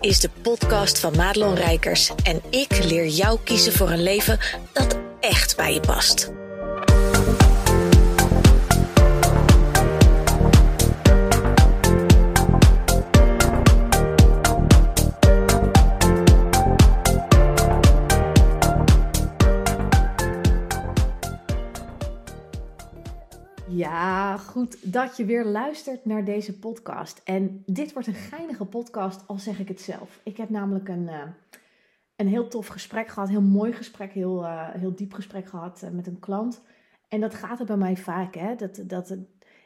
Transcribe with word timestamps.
is 0.00 0.20
de 0.20 0.30
podcast 0.42 0.98
van 0.98 1.16
Madelon 1.16 1.54
Rijkers 1.54 2.10
en 2.22 2.42
ik 2.50 2.84
leer 2.84 3.06
jou 3.06 3.38
kiezen 3.44 3.72
voor 3.72 3.90
een 3.90 4.02
leven 4.02 4.38
dat 4.72 4.98
echt 5.20 5.56
bij 5.56 5.74
je 5.74 5.80
past. 5.80 6.39
Ja, 23.70 24.36
goed 24.36 24.92
dat 24.92 25.16
je 25.16 25.24
weer 25.24 25.44
luistert 25.44 26.04
naar 26.04 26.24
deze 26.24 26.58
podcast. 26.58 27.20
En 27.24 27.62
dit 27.66 27.92
wordt 27.92 28.08
een 28.08 28.14
geinige 28.14 28.64
podcast, 28.64 29.26
al 29.26 29.38
zeg 29.38 29.58
ik 29.58 29.68
het 29.68 29.80
zelf. 29.80 30.20
Ik 30.22 30.36
heb 30.36 30.50
namelijk 30.50 30.88
een, 30.88 31.02
uh, 31.02 31.22
een 32.16 32.28
heel 32.28 32.48
tof 32.48 32.66
gesprek 32.66 33.08
gehad, 33.08 33.28
heel 33.28 33.42
mooi 33.42 33.72
gesprek, 33.72 34.12
heel, 34.12 34.42
uh, 34.42 34.68
heel 34.68 34.94
diep 34.94 35.12
gesprek 35.12 35.48
gehad 35.48 35.82
uh, 35.84 35.90
met 35.90 36.06
een 36.06 36.18
klant. 36.18 36.62
En 37.08 37.20
dat 37.20 37.34
gaat 37.34 37.60
er 37.60 37.66
bij 37.66 37.76
mij 37.76 37.96
vaak, 37.96 38.34
hè. 38.34 38.54
Dat, 38.54 38.82
dat, 38.86 39.16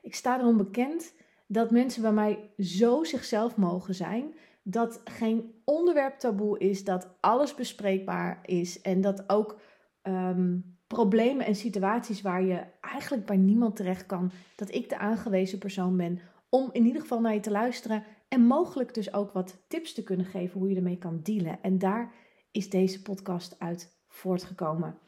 ik 0.02 0.14
sta 0.14 0.38
erom 0.38 0.56
bekend 0.56 1.14
dat 1.46 1.70
mensen 1.70 2.02
bij 2.02 2.12
mij 2.12 2.50
zo 2.58 3.04
zichzelf 3.04 3.56
mogen 3.56 3.94
zijn. 3.94 4.34
Dat 4.62 5.00
geen 5.04 5.54
onderwerp 5.64 6.18
taboe 6.18 6.58
is, 6.58 6.84
dat 6.84 7.16
alles 7.20 7.54
bespreekbaar 7.54 8.38
is. 8.42 8.80
En 8.80 9.00
dat 9.00 9.28
ook... 9.30 9.60
Um, 10.02 10.73
problemen 10.86 11.46
en 11.46 11.54
situaties 11.54 12.22
waar 12.22 12.42
je 12.42 12.64
eigenlijk 12.80 13.26
bij 13.26 13.36
niemand 13.36 13.76
terecht 13.76 14.06
kan, 14.06 14.30
dat 14.56 14.74
ik 14.74 14.88
de 14.88 14.98
aangewezen 14.98 15.58
persoon 15.58 15.96
ben 15.96 16.20
om 16.48 16.68
in 16.72 16.86
ieder 16.86 17.00
geval 17.00 17.20
naar 17.20 17.34
je 17.34 17.40
te 17.40 17.50
luisteren 17.50 18.04
en 18.28 18.46
mogelijk 18.46 18.94
dus 18.94 19.12
ook 19.12 19.32
wat 19.32 19.64
tips 19.68 19.94
te 19.94 20.02
kunnen 20.02 20.26
geven 20.26 20.58
hoe 20.60 20.68
je 20.68 20.76
ermee 20.76 20.98
kan 20.98 21.20
dealen. 21.22 21.58
En 21.62 21.78
daar 21.78 22.12
is 22.50 22.70
deze 22.70 23.02
podcast 23.02 23.56
uit 23.58 23.96
voortgekomen. 24.08 24.98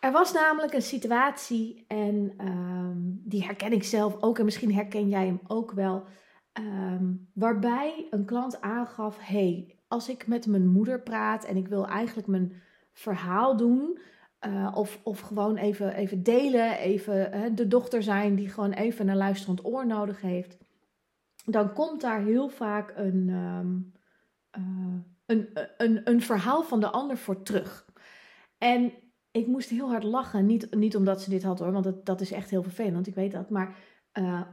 Er 0.00 0.12
was 0.12 0.32
namelijk 0.32 0.72
een 0.72 0.82
situatie 0.82 1.84
en 1.88 2.46
um, 2.46 3.20
die 3.24 3.44
herken 3.44 3.72
ik 3.72 3.84
zelf 3.84 4.22
ook 4.22 4.38
en 4.38 4.44
misschien 4.44 4.74
herken 4.74 5.08
jij 5.08 5.26
hem 5.26 5.40
ook 5.46 5.72
wel, 5.72 6.04
um, 6.60 7.28
waarbij 7.34 8.06
een 8.10 8.24
klant 8.24 8.60
aangaf: 8.60 9.18
hey, 9.20 9.78
als 9.88 10.08
ik 10.08 10.26
met 10.26 10.46
mijn 10.46 10.66
moeder 10.66 11.00
praat 11.00 11.44
en 11.44 11.56
ik 11.56 11.68
wil 11.68 11.86
eigenlijk 11.86 12.28
mijn 12.28 12.62
verhaal 12.92 13.56
doen. 13.56 13.98
Uh, 14.46 14.72
of, 14.74 15.00
of 15.02 15.20
gewoon 15.20 15.56
even, 15.56 15.94
even 15.94 16.22
delen, 16.22 16.78
even 16.78 17.34
uh, 17.34 17.44
de 17.54 17.66
dochter 17.66 18.02
zijn 18.02 18.34
die 18.34 18.48
gewoon 18.48 18.72
even 18.72 19.08
een 19.08 19.16
luisterend 19.16 19.64
oor 19.64 19.86
nodig 19.86 20.20
heeft. 20.20 20.56
Dan 21.44 21.72
komt 21.72 22.00
daar 22.00 22.20
heel 22.20 22.48
vaak 22.48 22.92
een, 22.96 23.28
um, 23.28 23.92
uh, 24.58 25.00
een, 25.26 25.50
een, 25.76 26.00
een 26.04 26.22
verhaal 26.22 26.62
van 26.62 26.80
de 26.80 26.90
ander 26.90 27.16
voor 27.16 27.42
terug. 27.42 27.86
En 28.58 28.92
ik 29.30 29.46
moest 29.46 29.68
heel 29.68 29.88
hard 29.88 30.04
lachen. 30.04 30.46
Niet, 30.46 30.74
niet 30.74 30.96
omdat 30.96 31.22
ze 31.22 31.30
dit 31.30 31.42
had 31.42 31.58
hoor, 31.58 31.72
want 31.72 31.84
dat, 31.84 32.06
dat 32.06 32.20
is 32.20 32.32
echt 32.32 32.50
heel 32.50 32.62
vervelend, 32.62 33.06
ik 33.06 33.14
weet 33.14 33.32
dat. 33.32 33.50
Maar 33.50 33.76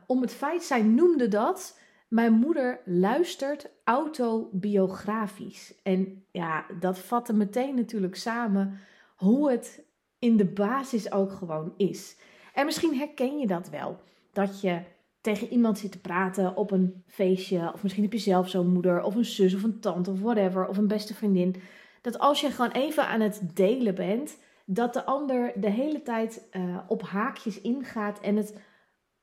om 0.08 0.22
het 0.22 0.32
feit, 0.32 0.64
zij 0.64 0.84
noemde 0.84 1.28
dat 1.28 1.80
mijn 2.08 2.34
moeder 2.34 2.80
luistert 2.86 3.70
autobiografisch. 3.84 5.74
En 5.84 6.24
ja, 6.32 6.66
dat 6.80 7.00
vatte 7.00 7.34
meteen 7.34 7.76
natuurlijk 7.76 8.16
samen 8.16 8.80
hoe 9.16 9.52
het 9.52 9.86
in 10.20 10.38
de 10.38 10.46
basis 10.46 11.12
ook 11.12 11.32
gewoon 11.32 11.74
is. 11.78 12.18
En 12.54 12.66
misschien 12.66 12.98
herken 12.98 13.40
je 13.40 13.48
dat 13.48 13.70
wel. 13.70 14.00
Dat 14.34 14.62
je 14.62 14.82
tegen 15.22 15.50
iemand 15.50 15.80
zit 15.80 15.92
te 15.92 16.00
praten 16.00 16.56
op 16.56 16.72
een 16.72 17.04
feestje. 17.08 17.72
Of 17.74 17.84
misschien 17.84 18.04
heb 18.04 18.14
je 18.14 18.20
zelf 18.20 18.50
zo'n 18.50 18.72
moeder 18.72 19.02
of 19.02 19.16
een 19.16 19.26
zus 19.26 19.54
of 19.54 19.64
een 19.64 19.80
tante 19.80 20.12
of 20.12 20.20
whatever. 20.20 20.68
Of 20.68 20.78
een 20.78 20.88
beste 20.88 21.14
vriendin. 21.14 21.56
Dat 22.02 22.20
als 22.20 22.42
je 22.42 22.52
gewoon 22.52 22.72
even 22.72 23.08
aan 23.08 23.22
het 23.22 23.42
delen 23.54 23.96
bent. 23.96 24.38
Dat 24.66 24.94
de 24.94 25.06
ander 25.06 25.52
de 25.56 25.70
hele 25.70 26.02
tijd 26.02 26.48
uh, 26.52 26.78
op 26.88 27.02
haakjes 27.02 27.62
ingaat 27.62 28.20
en 28.20 28.36
het 28.36 28.60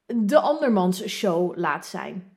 de 0.07 0.41
andermans 0.41 1.07
show 1.07 1.57
laat 1.57 1.87
zijn. 1.87 2.34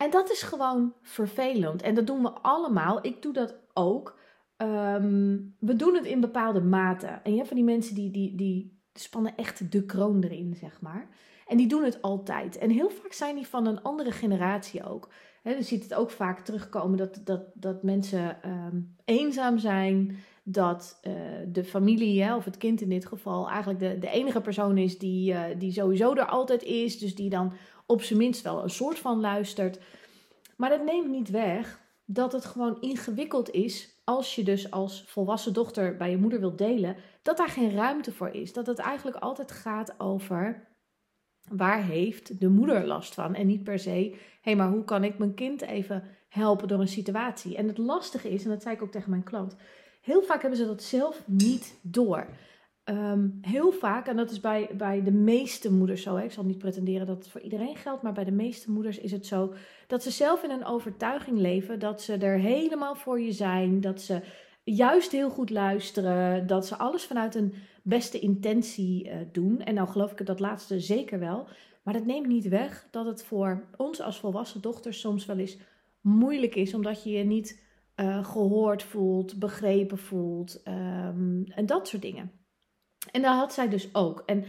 En 0.00 0.10
dat 0.10 0.30
is 0.30 0.42
gewoon 0.42 0.92
vervelend. 1.02 1.82
En 1.82 1.94
dat 1.94 2.06
doen 2.06 2.22
we 2.22 2.30
allemaal. 2.30 2.98
Ik 3.06 3.22
doe 3.22 3.32
dat 3.32 3.54
ook. 3.72 4.18
Um, 4.56 5.56
we 5.58 5.76
doen 5.76 5.94
het 5.94 6.04
in 6.04 6.20
bepaalde 6.20 6.60
mate. 6.60 7.06
En 7.06 7.30
je 7.30 7.36
hebt 7.36 7.48
van 7.48 7.56
die 7.56 7.66
mensen 7.66 7.94
die, 7.94 8.10
die, 8.10 8.36
die 8.36 8.80
spannen 8.92 9.36
echt 9.36 9.72
de 9.72 9.84
kroon 9.84 10.22
erin, 10.22 10.54
zeg 10.54 10.80
maar. 10.80 11.08
En 11.46 11.56
die 11.56 11.66
doen 11.66 11.84
het 11.84 12.02
altijd. 12.02 12.58
En 12.58 12.70
heel 12.70 12.90
vaak 12.90 13.12
zijn 13.12 13.34
die 13.34 13.46
van 13.46 13.66
een 13.66 13.82
andere 13.82 14.10
generatie 14.10 14.84
ook. 14.84 15.08
He, 15.42 15.50
je 15.50 15.62
ziet 15.62 15.82
het 15.82 15.94
ook 15.94 16.10
vaak 16.10 16.40
terugkomen 16.40 16.98
dat, 16.98 17.20
dat, 17.24 17.42
dat 17.54 17.82
mensen 17.82 18.36
um, 18.50 18.96
eenzaam 19.04 19.58
zijn. 19.58 20.16
Dat 20.42 21.00
uh, 21.02 21.12
de 21.48 21.64
familie, 21.64 22.22
hè, 22.22 22.36
of 22.36 22.44
het 22.44 22.56
kind 22.56 22.80
in 22.80 22.88
dit 22.88 23.06
geval, 23.06 23.48
eigenlijk 23.48 23.78
de, 23.80 23.98
de 23.98 24.10
enige 24.10 24.40
persoon 24.40 24.78
is 24.78 24.98
die, 24.98 25.32
uh, 25.32 25.42
die 25.58 25.72
sowieso 25.72 26.14
er 26.14 26.26
altijd 26.26 26.62
is. 26.62 26.98
Dus 26.98 27.14
die 27.14 27.30
dan 27.30 27.52
op 27.90 28.02
zijn 28.02 28.18
minst 28.18 28.42
wel 28.42 28.62
een 28.62 28.70
soort 28.70 28.98
van 28.98 29.20
luistert. 29.20 29.78
Maar 30.56 30.70
dat 30.70 30.84
neemt 30.84 31.08
niet 31.08 31.30
weg 31.30 31.80
dat 32.04 32.32
het 32.32 32.44
gewoon 32.44 32.80
ingewikkeld 32.80 33.50
is 33.50 34.00
als 34.04 34.34
je 34.34 34.42
dus 34.42 34.70
als 34.70 35.04
volwassen 35.06 35.52
dochter 35.52 35.96
bij 35.96 36.10
je 36.10 36.16
moeder 36.16 36.40
wilt 36.40 36.58
delen, 36.58 36.96
dat 37.22 37.36
daar 37.36 37.48
geen 37.48 37.74
ruimte 37.74 38.12
voor 38.12 38.28
is. 38.28 38.52
Dat 38.52 38.66
het 38.66 38.78
eigenlijk 38.78 39.16
altijd 39.16 39.52
gaat 39.52 40.00
over 40.00 40.68
waar 41.48 41.84
heeft 41.84 42.40
de 42.40 42.48
moeder 42.48 42.86
last 42.86 43.14
van 43.14 43.34
en 43.34 43.46
niet 43.46 43.64
per 43.64 43.78
se, 43.78 43.90
hé, 43.90 44.16
hey, 44.40 44.56
maar 44.56 44.70
hoe 44.70 44.84
kan 44.84 45.04
ik 45.04 45.18
mijn 45.18 45.34
kind 45.34 45.62
even 45.62 46.04
helpen 46.28 46.68
door 46.68 46.80
een 46.80 46.88
situatie? 46.88 47.56
En 47.56 47.66
het 47.66 47.78
lastige 47.78 48.30
is, 48.30 48.44
en 48.44 48.50
dat 48.50 48.62
zei 48.62 48.74
ik 48.74 48.82
ook 48.82 48.90
tegen 48.90 49.10
mijn 49.10 49.22
klant, 49.22 49.56
heel 50.00 50.22
vaak 50.22 50.40
hebben 50.40 50.58
ze 50.58 50.66
dat 50.66 50.82
zelf 50.82 51.22
niet 51.26 51.78
door. 51.82 52.26
Um, 52.84 53.38
heel 53.40 53.72
vaak, 53.72 54.06
en 54.06 54.16
dat 54.16 54.30
is 54.30 54.40
bij, 54.40 54.70
bij 54.76 55.02
de 55.02 55.12
meeste 55.12 55.72
moeders 55.72 56.02
zo, 56.02 56.16
hè, 56.16 56.24
ik 56.24 56.32
zal 56.32 56.44
niet 56.44 56.58
pretenderen 56.58 57.06
dat 57.06 57.16
het 57.16 57.28
voor 57.28 57.40
iedereen 57.40 57.76
geldt, 57.76 58.02
maar 58.02 58.12
bij 58.12 58.24
de 58.24 58.32
meeste 58.32 58.70
moeders 58.70 58.98
is 58.98 59.12
het 59.12 59.26
zo 59.26 59.54
dat 59.86 60.02
ze 60.02 60.10
zelf 60.10 60.42
in 60.42 60.50
een 60.50 60.64
overtuiging 60.64 61.38
leven 61.38 61.78
dat 61.78 62.02
ze 62.02 62.16
er 62.16 62.38
helemaal 62.38 62.94
voor 62.94 63.20
je 63.20 63.32
zijn, 63.32 63.80
dat 63.80 64.00
ze 64.00 64.20
juist 64.64 65.12
heel 65.12 65.30
goed 65.30 65.50
luisteren, 65.50 66.46
dat 66.46 66.66
ze 66.66 66.76
alles 66.76 67.04
vanuit 67.04 67.34
een 67.34 67.54
beste 67.82 68.18
intentie 68.18 69.06
uh, 69.06 69.14
doen. 69.32 69.60
En 69.60 69.74
nou 69.74 69.88
geloof 69.88 70.12
ik 70.12 70.26
dat 70.26 70.40
laatste 70.40 70.80
zeker 70.80 71.18
wel, 71.18 71.48
maar 71.82 71.94
dat 71.94 72.06
neemt 72.06 72.26
niet 72.26 72.48
weg 72.48 72.88
dat 72.90 73.06
het 73.06 73.24
voor 73.24 73.68
ons 73.76 74.00
als 74.00 74.20
volwassen 74.20 74.60
dochters 74.60 75.00
soms 75.00 75.26
wel 75.26 75.38
eens 75.38 75.58
moeilijk 76.00 76.54
is, 76.54 76.74
omdat 76.74 77.02
je 77.02 77.10
je 77.10 77.24
niet 77.24 77.62
uh, 77.96 78.24
gehoord 78.24 78.82
voelt, 78.82 79.38
begrepen 79.38 79.98
voelt 79.98 80.62
um, 80.68 81.44
en 81.46 81.66
dat 81.66 81.88
soort 81.88 82.02
dingen. 82.02 82.39
En 83.10 83.22
dat 83.22 83.34
had 83.34 83.52
zij 83.52 83.68
dus 83.68 83.94
ook. 83.94 84.22
En 84.26 84.44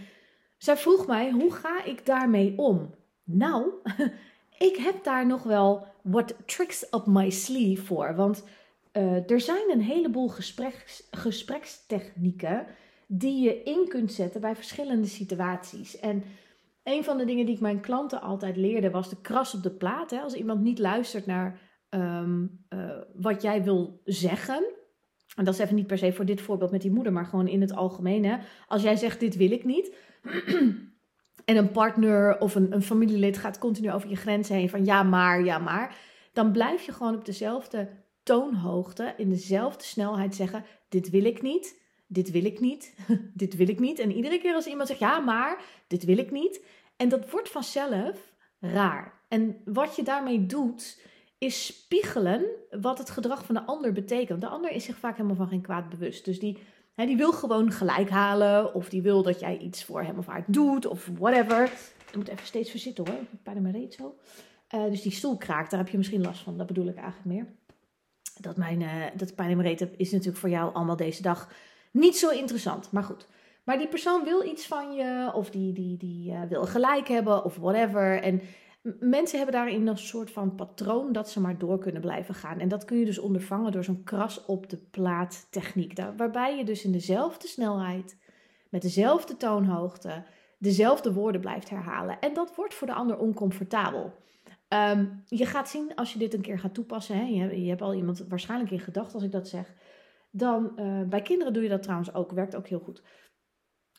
zij 0.57 0.77
vroeg 0.77 1.07
mij, 1.07 1.31
hoe 1.31 1.51
ga 1.53 1.83
ik 1.83 2.05
daarmee 2.05 2.53
om? 2.57 2.95
Nou, 3.23 3.71
ik 4.69 4.75
heb 4.75 5.03
daar 5.03 5.25
nog 5.25 5.43
wel 5.43 5.87
wat 6.03 6.33
tricks 6.45 6.83
up 6.93 7.05
my 7.05 7.29
sleeve 7.29 7.83
voor. 7.83 8.15
Want 8.15 8.43
uh, 8.93 9.29
er 9.29 9.41
zijn 9.41 9.71
een 9.71 9.81
heleboel 9.81 10.27
gespreks, 10.27 11.07
gesprekstechnieken 11.11 12.65
die 13.07 13.43
je 13.43 13.63
in 13.63 13.85
kunt 13.87 14.13
zetten 14.13 14.41
bij 14.41 14.55
verschillende 14.55 15.07
situaties. 15.07 15.99
En 15.99 16.23
een 16.83 17.03
van 17.03 17.17
de 17.17 17.25
dingen 17.25 17.45
die 17.45 17.55
ik 17.55 17.61
mijn 17.61 17.79
klanten 17.79 18.21
altijd 18.21 18.57
leerde 18.57 18.89
was 18.89 19.09
de 19.09 19.21
kras 19.21 19.53
op 19.53 19.63
de 19.63 19.71
plaat. 19.71 20.11
Hè? 20.11 20.19
Als 20.19 20.33
iemand 20.33 20.61
niet 20.61 20.79
luistert 20.79 21.25
naar 21.25 21.59
um, 21.89 22.65
uh, 22.69 22.91
wat 23.13 23.41
jij 23.41 23.63
wil 23.63 24.01
zeggen, 24.05 24.63
en 25.35 25.45
dat 25.45 25.53
is 25.53 25.59
even 25.59 25.75
niet 25.75 25.87
per 25.87 25.97
se 25.97 26.13
voor 26.13 26.25
dit 26.25 26.41
voorbeeld 26.41 26.71
met 26.71 26.81
die 26.81 26.91
moeder, 26.91 27.13
maar 27.13 27.25
gewoon 27.25 27.47
in 27.47 27.61
het 27.61 27.73
algemeen. 27.73 28.25
Hè? 28.25 28.37
Als 28.67 28.81
jij 28.81 28.95
zegt: 28.95 29.19
Dit 29.19 29.35
wil 29.35 29.51
ik 29.51 29.65
niet. 29.65 29.95
en 31.45 31.57
een 31.57 31.71
partner 31.71 32.39
of 32.39 32.55
een, 32.55 32.73
een 32.73 32.81
familielid 32.81 33.37
gaat 33.37 33.57
continu 33.57 33.91
over 33.91 34.09
je 34.09 34.15
grenzen 34.15 34.55
heen 34.55 34.69
van 34.69 34.85
ja, 34.85 35.03
maar, 35.03 35.43
ja, 35.43 35.57
maar. 35.57 35.95
Dan 36.33 36.51
blijf 36.51 36.85
je 36.85 36.91
gewoon 36.91 37.15
op 37.15 37.25
dezelfde 37.25 37.89
toonhoogte, 38.23 39.13
in 39.17 39.29
dezelfde 39.29 39.83
snelheid 39.83 40.35
zeggen: 40.35 40.65
Dit 40.89 41.09
wil 41.09 41.25
ik 41.25 41.41
niet. 41.41 41.79
Dit 42.07 42.31
wil 42.31 42.45
ik 42.45 42.59
niet. 42.59 42.95
dit 43.33 43.55
wil 43.55 43.69
ik 43.69 43.79
niet. 43.79 43.99
En 43.99 44.11
iedere 44.11 44.39
keer 44.39 44.53
als 44.53 44.67
iemand 44.67 44.87
zegt: 44.87 44.99
Ja, 44.99 45.19
maar, 45.19 45.63
dit 45.87 46.03
wil 46.03 46.17
ik 46.17 46.31
niet. 46.31 46.65
En 46.97 47.09
dat 47.09 47.29
wordt 47.29 47.49
vanzelf 47.49 48.33
raar. 48.59 49.21
En 49.27 49.61
wat 49.65 49.95
je 49.95 50.03
daarmee 50.03 50.45
doet, 50.45 51.01
is 51.41 51.65
spiegelen 51.65 52.45
wat 52.81 52.97
het 52.97 53.09
gedrag 53.09 53.45
van 53.45 53.55
de 53.55 53.65
ander 53.65 53.91
betekent. 53.91 54.41
De 54.41 54.47
ander 54.47 54.71
is 54.71 54.83
zich 54.83 54.97
vaak 54.97 55.15
helemaal 55.15 55.35
van 55.35 55.47
geen 55.47 55.61
kwaad 55.61 55.89
bewust. 55.89 56.25
Dus 56.25 56.39
die, 56.39 56.57
hè, 56.93 57.05
die 57.05 57.17
wil 57.17 57.31
gewoon 57.31 57.71
gelijk 57.71 58.09
halen. 58.09 58.73
Of 58.73 58.89
die 58.89 59.01
wil 59.01 59.23
dat 59.23 59.39
jij 59.39 59.57
iets 59.57 59.83
voor 59.83 60.03
hem 60.03 60.17
of 60.17 60.25
haar 60.25 60.43
doet. 60.47 60.85
Of 60.85 61.09
whatever. 61.19 61.63
Ik 62.09 62.15
moet 62.15 62.27
even 62.27 62.45
steeds 62.45 62.69
verzitten 62.69 63.07
hoor. 63.07 63.19
Bijna 63.43 63.59
mijn 63.59 63.73
reet 63.73 63.93
zo. 63.93 64.15
Uh, 64.75 64.89
dus 64.89 65.01
die 65.01 65.11
stoel 65.11 65.37
kraakt, 65.37 65.71
daar 65.71 65.79
heb 65.79 65.89
je 65.89 65.97
misschien 65.97 66.21
last 66.21 66.41
van. 66.41 66.57
Dat 66.57 66.67
bedoel 66.67 66.87
ik 66.87 66.95
eigenlijk 66.95 67.25
meer. 67.25 67.45
Dat, 68.39 68.57
mijn, 68.57 68.81
uh, 68.81 69.03
dat 69.15 69.35
pijn 69.35 69.49
in 69.49 69.57
mijn 69.57 69.69
reet 69.69 69.89
is 69.97 70.11
natuurlijk 70.11 70.39
voor 70.39 70.49
jou 70.49 70.73
allemaal 70.73 70.95
deze 70.95 71.21
dag 71.21 71.51
niet 71.91 72.17
zo 72.17 72.29
interessant. 72.29 72.91
Maar 72.91 73.03
goed. 73.03 73.27
Maar 73.63 73.77
die 73.77 73.87
persoon 73.87 74.23
wil 74.23 74.43
iets 74.43 74.65
van 74.67 74.93
je. 74.93 75.31
Of 75.33 75.49
die, 75.49 75.73
die, 75.73 75.97
die 75.97 76.31
uh, 76.31 76.41
wil 76.49 76.65
gelijk 76.65 77.07
hebben. 77.07 77.43
Of 77.43 77.55
whatever. 77.55 78.21
En 78.21 78.41
mensen 78.99 79.37
hebben 79.37 79.55
daarin 79.55 79.87
een 79.87 79.97
soort 79.97 80.31
van 80.31 80.55
patroon 80.55 81.11
dat 81.11 81.29
ze 81.29 81.39
maar 81.39 81.57
door 81.57 81.79
kunnen 81.79 82.01
blijven 82.01 82.35
gaan. 82.35 82.59
En 82.59 82.67
dat 82.67 82.85
kun 82.85 82.97
je 82.97 83.05
dus 83.05 83.19
ondervangen 83.19 83.71
door 83.71 83.83
zo'n 83.83 84.03
kras 84.03 84.45
op 84.45 84.69
de 84.69 84.77
plaat 84.77 85.47
techniek. 85.49 85.93
waarbij 86.17 86.57
je 86.57 86.65
dus 86.65 86.83
in 86.83 86.91
dezelfde 86.91 87.47
snelheid, 87.47 88.17
met 88.69 88.81
dezelfde 88.81 89.37
toonhoogte, 89.37 90.23
dezelfde 90.57 91.13
woorden 91.13 91.41
blijft 91.41 91.69
herhalen. 91.69 92.19
En 92.19 92.33
dat 92.33 92.55
wordt 92.55 92.73
voor 92.73 92.87
de 92.87 92.93
ander 92.93 93.17
oncomfortabel. 93.17 94.13
Ehm, 94.67 95.05
je 95.25 95.45
gaat 95.45 95.69
zien 95.69 95.95
als 95.95 96.13
je 96.13 96.19
dit 96.19 96.33
een 96.33 96.41
keer 96.41 96.59
gaat 96.59 96.73
toepassen. 96.73 97.15
Hè, 97.15 97.23
je, 97.23 97.63
je 97.63 97.69
hebt 97.69 97.81
al 97.81 97.93
iemand 97.93 98.25
waarschijnlijk 98.27 98.71
in 98.71 98.79
gedachten 98.79 99.13
als 99.13 99.23
ik 99.23 99.31
dat 99.31 99.47
zeg. 99.47 99.73
Dan 100.31 100.71
uh, 100.75 101.01
bij 101.01 101.21
kinderen 101.21 101.53
doe 101.53 101.63
je 101.63 101.69
dat 101.69 101.83
trouwens 101.83 102.13
ook. 102.13 102.31
Werkt 102.31 102.55
ook 102.55 102.67
heel 102.67 102.79
goed. 102.79 103.03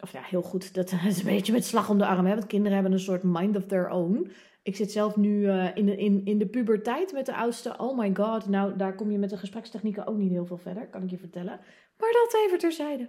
Of 0.01 0.13
ja, 0.13 0.23
heel 0.23 0.43
goed. 0.43 0.75
Dat 0.75 0.93
is 0.93 1.19
een 1.19 1.25
beetje 1.25 1.53
met 1.53 1.65
slag 1.65 1.91
om 1.91 1.99
de 1.99 2.07
arm. 2.07 2.27
Hè? 2.27 2.35
Want 2.35 2.47
kinderen 2.47 2.75
hebben 2.75 2.93
een 2.93 3.01
soort 3.01 3.23
mind 3.23 3.57
of 3.57 3.65
their 3.65 3.89
own. 3.89 4.31
Ik 4.63 4.77
zit 4.77 4.93
zelf 4.93 5.17
nu 5.17 5.31
uh, 5.31 5.77
in, 5.77 5.87
de, 5.87 5.97
in, 5.97 6.25
in 6.25 6.39
de 6.39 6.47
puberteit 6.47 7.13
met 7.13 7.27
de 7.27 7.35
oudste. 7.35 7.75
Oh 7.79 7.99
my 7.99 8.15
god, 8.15 8.49
nou 8.49 8.77
daar 8.77 8.95
kom 8.95 9.11
je 9.11 9.19
met 9.19 9.31
de 9.31 9.37
gesprekstechnieken 9.37 10.07
ook 10.07 10.17
niet 10.17 10.31
heel 10.31 10.47
veel 10.47 10.59
verder, 10.59 10.87
kan 10.87 11.03
ik 11.03 11.11
je 11.11 11.19
vertellen. 11.19 11.61
Maar 11.99 12.13
dat 12.13 12.37
even 12.47 12.59
terzijde. 12.59 13.09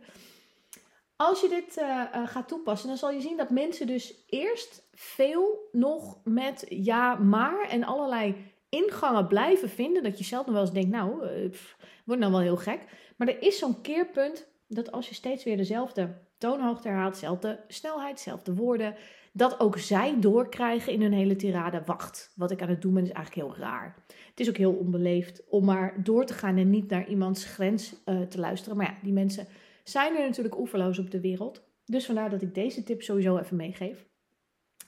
Als 1.15 1.41
je 1.41 1.50
dit 1.50 1.77
uh, 1.77 2.03
uh, 2.15 2.27
gaat 2.27 2.47
toepassen, 2.47 2.88
dan 2.88 2.97
zal 2.97 3.11
je 3.11 3.21
zien 3.21 3.38
dat 3.38 3.50
mensen 3.50 3.88
dus 3.88 4.23
eerst 4.29 4.88
veel 4.91 5.69
nog 5.71 6.19
met 6.23 6.65
ja, 6.69 7.15
maar 7.15 7.67
en 7.69 7.83
allerlei 7.83 8.35
ingangen 8.69 9.27
blijven 9.27 9.69
vinden. 9.69 10.03
Dat 10.03 10.17
je 10.17 10.23
zelf 10.23 10.45
nog 10.45 10.56
wel 10.56 10.63
eens 10.63 10.73
denkt, 10.73 10.89
nou, 10.89 11.27
pff, 11.49 11.77
wordt 12.06 12.21
nou 12.21 12.33
wel 12.33 12.41
heel 12.41 12.57
gek. 12.57 12.81
Maar 13.17 13.27
er 13.27 13.41
is 13.41 13.57
zo'n 13.57 13.81
keerpunt 13.81 14.47
dat 14.67 14.91
als 14.91 15.09
je 15.09 15.15
steeds 15.15 15.44
weer 15.44 15.57
dezelfde 15.57 16.21
toonhoogte 16.38 16.88
herhaalt, 16.88 17.13
dezelfde 17.13 17.63
snelheid, 17.67 18.15
dezelfde 18.15 18.53
woorden, 18.53 18.95
dat 19.35 19.59
ook 19.59 19.77
zij 19.77 20.19
doorkrijgen 20.19 20.94
in 20.94 21.01
hun 21.01 21.13
hele 21.13 21.35
tirade. 21.35 21.81
Wacht, 21.85 22.31
wat 22.35 22.51
ik 22.51 22.62
aan 22.62 22.69
het 22.69 22.81
doen 22.81 22.94
ben 22.94 23.03
is 23.03 23.12
eigenlijk 23.12 23.47
heel 23.47 23.65
raar. 23.65 24.03
Het 24.07 24.39
is 24.39 24.50
ook 24.50 24.57
heel 24.57 24.74
onbeleefd 24.74 25.50
om 25.50 25.65
maar 25.65 26.03
door 26.03 26.25
te 26.25 26.33
gaan 26.33 26.57
en 26.57 26.69
niet 26.69 26.89
naar 26.89 27.07
iemands 27.07 27.45
grens 27.45 27.95
uh, 28.06 28.21
te 28.21 28.39
luisteren. 28.39 28.77
Maar 28.77 28.85
ja, 28.85 28.97
die 29.03 29.13
mensen 29.13 29.47
zijn 29.83 30.15
er 30.15 30.27
natuurlijk 30.27 30.57
oeverloos 30.57 31.00
op 31.00 31.12
de 31.12 31.21
wereld. 31.21 31.63
Dus 31.85 32.06
vandaar 32.06 32.30
dat 32.30 32.41
ik 32.41 32.53
deze 32.53 32.83
tip 32.83 33.01
sowieso 33.01 33.38
even 33.38 33.56
meegeef. 33.56 34.06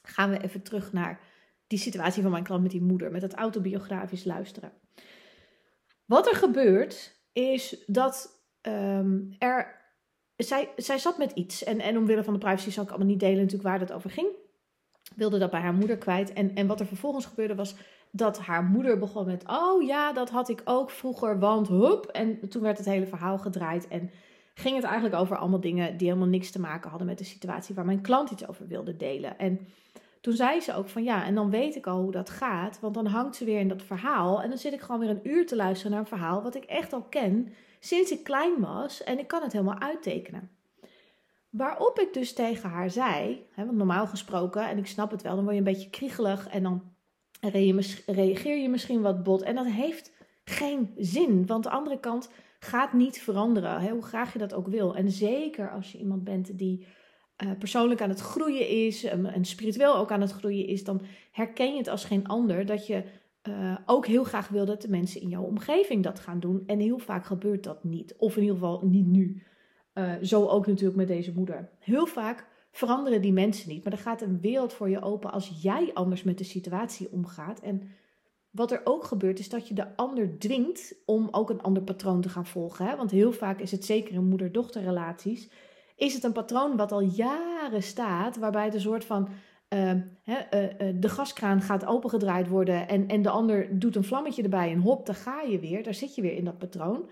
Gaan 0.02 0.30
we 0.30 0.44
even 0.44 0.62
terug 0.62 0.94
naar 0.94 1.20
die 1.68 1.80
situatie 1.80 2.22
van 2.22 2.32
mijn 2.32 2.44
klant 2.44 2.62
met 2.62 2.72
die 2.72 2.82
moeder, 2.82 3.12
met 3.12 3.22
het 3.22 3.34
autobiografisch 3.34 4.24
luisteren. 4.24 4.72
Wat 6.06 6.28
er 6.28 6.36
gebeurt 6.36 7.22
is 7.34 7.84
dat 7.88 8.44
um, 8.62 9.36
er 9.38 9.85
zij, 10.38 10.70
zij 10.76 10.98
zat 10.98 11.18
met 11.18 11.32
iets. 11.32 11.64
En, 11.64 11.80
en 11.80 11.98
omwille 11.98 12.24
van 12.24 12.34
de 12.34 12.40
privacy 12.40 12.70
zal 12.70 12.84
ik 12.84 12.90
allemaal 12.90 13.08
niet 13.08 13.20
delen 13.20 13.38
natuurlijk 13.38 13.64
waar 13.64 13.80
dat 13.80 13.92
over 13.92 14.10
ging. 14.10 14.28
Wilde 15.16 15.38
dat 15.38 15.52
bij 15.52 15.60
haar 15.60 15.74
moeder 15.74 15.98
kwijt. 15.98 16.34
En, 16.34 16.56
en 16.56 16.68
wat 16.68 16.80
er 16.80 16.86
vervolgens 16.86 17.26
gebeurde 17.26 17.56
was 17.56 17.76
dat 18.12 18.40
haar 18.40 18.64
moeder 18.64 18.98
begon 18.98 19.26
met... 19.26 19.44
Oh 19.48 19.84
ja, 19.84 20.14
dat 20.14 20.30
had 20.30 20.50
ik 20.50 20.62
ook 20.66 20.90
vroeger, 20.90 21.40
want 21.40 21.68
hup. 21.68 22.06
En 22.06 22.50
toen 22.50 22.62
werd 22.62 22.78
het 22.78 22.88
hele 22.88 23.06
verhaal 23.06 23.38
gedraaid. 23.38 23.88
En 23.88 24.12
ging 24.54 24.76
het 24.76 24.86
eigenlijk 24.86 25.16
over 25.16 25.38
allemaal 25.38 25.60
dingen 25.60 25.98
die 25.98 26.08
helemaal 26.08 26.30
niks 26.30 26.52
te 26.52 26.60
maken 26.60 26.90
hadden 26.90 27.08
met 27.08 27.18
de 27.18 27.24
situatie 27.24 27.76
waar 27.76 27.86
mijn 27.86 28.02
klant 28.02 28.32
iets 28.32 28.48
over 28.48 28.68
wilde 28.68 28.96
delen. 28.96 29.38
En 29.38 29.68
toen 30.22 30.34
zei 30.34 30.60
ze 30.60 30.74
ook 30.76 30.90
van 30.90 31.04
ja, 31.04 31.26
en 31.26 31.36
dan 31.36 31.50
weet 31.50 31.76
ik 31.76 31.88
al 31.88 32.02
hoe 32.02 32.12
dat 32.12 32.30
gaat. 32.30 32.80
Want 32.80 32.94
dan 32.94 33.06
hangt 33.06 33.36
ze 33.36 33.46
weer 33.46 33.60
in 33.60 33.68
dat 33.68 33.82
verhaal. 33.82 34.42
En 34.42 34.50
dan 34.50 34.58
zit 34.58 34.74
ik 34.74 34.82
gewoon 34.82 35.00
weer 35.00 35.10
een 35.10 35.30
uur 35.30 35.46
te 35.46 35.56
luisteren 35.56 35.92
naar 35.92 36.02
een 36.02 36.08
verhaal 36.08 36.42
wat 36.42 36.56
ik 36.56 36.64
echt 36.64 36.94
al 36.94 37.02
ken 37.02 37.54
sinds 37.86 38.12
ik 38.12 38.24
klein 38.24 38.60
was 38.60 39.04
en 39.04 39.20
ik 39.20 39.28
kan 39.28 39.42
het 39.42 39.52
helemaal 39.52 39.80
uittekenen. 39.80 40.50
Waarop 41.50 42.00
ik 42.00 42.14
dus 42.14 42.34
tegen 42.34 42.70
haar 42.70 42.90
zei, 42.90 43.46
hè, 43.52 43.66
want 43.66 43.78
normaal 43.78 44.08
gesproken, 44.08 44.68
en 44.68 44.78
ik 44.78 44.88
snap 44.88 45.12
het 45.12 45.22
wel, 45.22 45.36
dan 45.36 45.44
word 45.44 45.56
je 45.56 45.62
een 45.62 45.74
beetje 45.74 45.90
kriegelig 45.90 46.48
en 46.48 46.64
dan 46.64 46.94
reageer 48.06 48.58
je 48.58 48.70
misschien 48.70 49.02
wat 49.02 49.24
bot. 49.24 49.42
En 49.42 49.56
dat 49.56 49.66
heeft 49.66 50.14
geen 50.44 50.94
zin, 50.98 51.46
want 51.46 51.64
de 51.64 51.70
andere 51.70 52.00
kant 52.00 52.30
gaat 52.60 52.94
niet 52.94 53.22
veranderen, 53.22 53.82
hè, 53.82 53.92
hoe 53.92 54.06
graag 54.06 54.34
je 54.34 54.40
dat 54.40 54.54
ook 54.54 54.68
wil. 54.68 54.96
En 54.96 55.12
zeker 55.12 55.72
als 55.72 55.92
je 55.92 55.98
iemand 55.98 56.24
bent 56.24 56.58
die 56.58 56.88
uh, 57.44 57.52
persoonlijk 57.60 58.02
aan 58.02 58.10
het 58.10 58.20
groeien 58.20 58.68
is 58.68 59.04
en 59.04 59.46
spiritueel 59.46 59.96
ook 59.96 60.12
aan 60.12 60.22
het 60.22 60.32
groeien 60.32 60.68
is, 60.68 60.84
dan 60.84 61.02
herken 61.32 61.72
je 61.72 61.78
het 61.78 61.88
als 61.88 62.06
geen 62.06 62.28
ander 62.28 62.66
dat 62.66 62.88
je 62.88 63.04
uh, 63.48 63.78
ook 63.86 64.06
heel 64.08 64.24
graag 64.24 64.48
wil 64.48 64.66
dat 64.66 64.82
de 64.82 64.90
mensen 64.90 65.22
in 65.22 65.30
jouw 65.30 65.44
omgeving 65.44 66.04
dat 66.04 66.20
gaan 66.20 66.40
doen. 66.40 66.64
En 66.66 66.80
heel 66.80 66.98
vaak 66.98 67.26
gebeurt 67.26 67.64
dat 67.64 67.84
niet. 67.84 68.16
Of 68.18 68.36
in 68.36 68.42
ieder 68.42 68.58
geval 68.58 68.82
niet 68.84 69.08
nu. 69.08 69.44
Uh, 69.94 70.14
zo 70.22 70.46
ook 70.46 70.68
natuurlijk 70.68 70.98
met 70.98 71.08
deze 71.08 71.34
moeder. 71.34 71.70
Heel 71.80 72.06
vaak 72.06 72.48
veranderen 72.72 73.22
die 73.22 73.34
mensen 73.34 73.70
niet. 73.70 73.84
Maar 73.84 73.94
er 73.94 74.00
gaat 74.00 74.22
een 74.22 74.42
wereld 74.42 74.74
voor 74.74 74.90
je 74.90 75.02
open 75.02 75.32
als 75.32 75.60
jij 75.62 75.92
anders 75.94 76.24
met 76.24 76.38
de 76.38 76.44
situatie 76.44 77.12
omgaat. 77.12 77.60
En 77.60 77.90
wat 78.52 78.72
er 78.72 78.82
ook 78.84 79.04
gebeurt 79.04 79.40
is 79.40 79.50
dat 79.50 79.68
je 79.68 79.74
de 79.74 79.96
ander 79.96 80.40
dwingt 80.40 80.96
om 81.06 81.28
ook 81.32 81.50
een 81.50 81.62
ander 81.62 81.84
patroon 81.84 82.22
te 82.22 82.30
gaan 82.30 82.46
volgen. 82.46 82.86
Hè? 82.86 82.96
Want 82.96 83.12
heel 83.12 83.32
vaak 83.32 83.60
is 83.60 83.72
het 83.72 83.86
zeker 83.86 84.14
in 84.14 84.28
moeder-dochterrelaties. 84.28 85.50
Is 85.96 86.14
het 86.14 86.24
een 86.24 86.32
patroon 86.32 86.78
wat 86.78 86.92
al 86.92 87.02
jaren 87.02 87.84
staat, 87.84 88.38
waarbij 88.38 88.66
het 88.66 88.74
een 88.74 88.82
soort 88.82 89.06
van 89.06 89.30
Ehm, 89.76 90.02
eh, 90.24 90.64
eh, 90.64 90.96
de 91.00 91.10
gaskraan 91.10 91.62
gaat 91.62 91.86
opengedraaid 91.86 92.48
worden 92.48 92.88
en, 92.88 93.08
en 93.08 93.22
de 93.22 93.30
ander 93.30 93.80
doet 93.80 93.96
een 93.96 94.04
vlammetje 94.04 94.44
erbij 94.44 94.72
en 94.72 94.80
hop, 94.80 95.06
daar 95.06 95.16
ga 95.16 95.42
je 95.42 95.60
weer. 95.60 95.84
Daar 95.84 95.94
zit 95.94 96.16
je 96.16 96.22
weer 96.22 96.36
in 96.36 96.46
dat 96.46 96.58
patroon. 96.58 97.10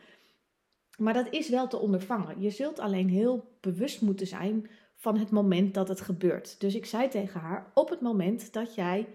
Maar 0.97 1.13
dat 1.13 1.27
is 1.29 1.49
wel 1.49 1.67
te 1.67 1.79
ondervangen. 1.79 2.41
Je 2.41 2.49
zult 2.49 2.79
alleen 2.79 3.09
heel 3.09 3.57
bewust 3.61 4.01
moeten 4.01 4.27
zijn 4.27 4.69
van 4.95 5.17
het 5.17 5.29
moment 5.29 5.73
dat 5.73 5.87
het 5.87 6.01
gebeurt. 6.01 6.59
Dus 6.59 6.75
ik 6.75 6.85
zei 6.85 7.07
tegen 7.07 7.39
haar: 7.39 7.71
op 7.73 7.89
het 7.89 8.01
moment 8.01 8.53
dat 8.53 8.75
jij 8.75 9.07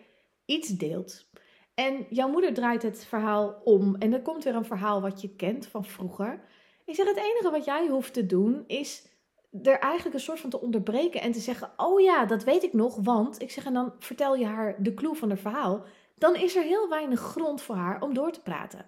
iets 0.45 0.69
deelt. 0.69 1.31
En 1.75 2.07
jouw 2.11 2.29
moeder 2.29 2.55
draait 2.55 2.83
het 2.83 3.05
verhaal 3.05 3.61
om. 3.65 3.97
En 3.97 4.13
er 4.13 4.23
komt 4.23 4.45
weer 4.45 4.55
een 4.55 4.65
verhaal 4.65 5.01
wat 5.01 5.21
je 5.21 5.29
kent 5.29 5.67
van 5.67 5.85
vroeger. 5.85 6.41
Ik 6.85 6.95
zeg: 6.95 7.07
het 7.07 7.17
enige 7.17 7.51
wat 7.51 7.65
jij 7.65 7.87
hoeft 7.89 8.15
te 8.15 8.27
doen 8.27 8.65
is 8.67 9.08
er 9.63 9.79
eigenlijk 9.79 10.15
een 10.15 10.21
soort 10.21 10.41
van 10.41 10.51
te 10.51 10.61
onderbreken 10.61 11.21
en 11.21 11.33
te 11.33 11.41
zeggen: 11.41 11.71
Oh 11.77 12.01
ja, 12.01 12.27
dat 12.27 12.45
weet 12.45 12.63
ik 12.63 12.73
nog, 12.73 12.97
want 13.03 13.43
ik 13.43 13.51
zeg 13.51 13.65
en 13.65 13.73
dan 13.73 13.93
vertel 13.99 14.37
je 14.37 14.45
haar 14.45 14.83
de 14.83 14.95
clue 14.95 15.15
van 15.15 15.31
het 15.31 15.41
verhaal. 15.41 15.85
Dan 16.15 16.37
is 16.37 16.57
er 16.57 16.63
heel 16.63 16.89
weinig 16.89 17.21
grond 17.21 17.63
voor 17.63 17.75
haar 17.75 18.03
om 18.03 18.15
door 18.15 18.33
te 18.33 18.41
praten. 18.41 18.87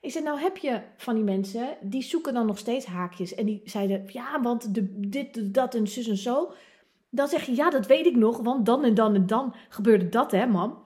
Ik 0.00 0.10
zeg: 0.10 0.22
Nou, 0.22 0.40
heb 0.40 0.56
je 0.56 0.82
van 0.96 1.14
die 1.14 1.24
mensen 1.24 1.76
die 1.80 2.02
zoeken 2.02 2.34
dan 2.34 2.46
nog 2.46 2.58
steeds 2.58 2.86
haakjes 2.86 3.34
en 3.34 3.46
die 3.46 3.60
zeiden: 3.64 4.04
Ja, 4.06 4.42
want 4.42 4.74
de, 4.74 5.08
dit, 5.08 5.54
dat 5.54 5.74
en 5.74 5.88
zus 5.88 6.08
en 6.08 6.16
zo. 6.16 6.52
Dan 7.10 7.28
zeg 7.28 7.46
je: 7.46 7.56
Ja, 7.56 7.70
dat 7.70 7.86
weet 7.86 8.06
ik 8.06 8.16
nog, 8.16 8.38
want 8.38 8.66
dan 8.66 8.84
en 8.84 8.94
dan 8.94 9.14
en 9.14 9.26
dan 9.26 9.54
gebeurde 9.68 10.08
dat, 10.08 10.30
hè, 10.30 10.46
mam. 10.46 10.84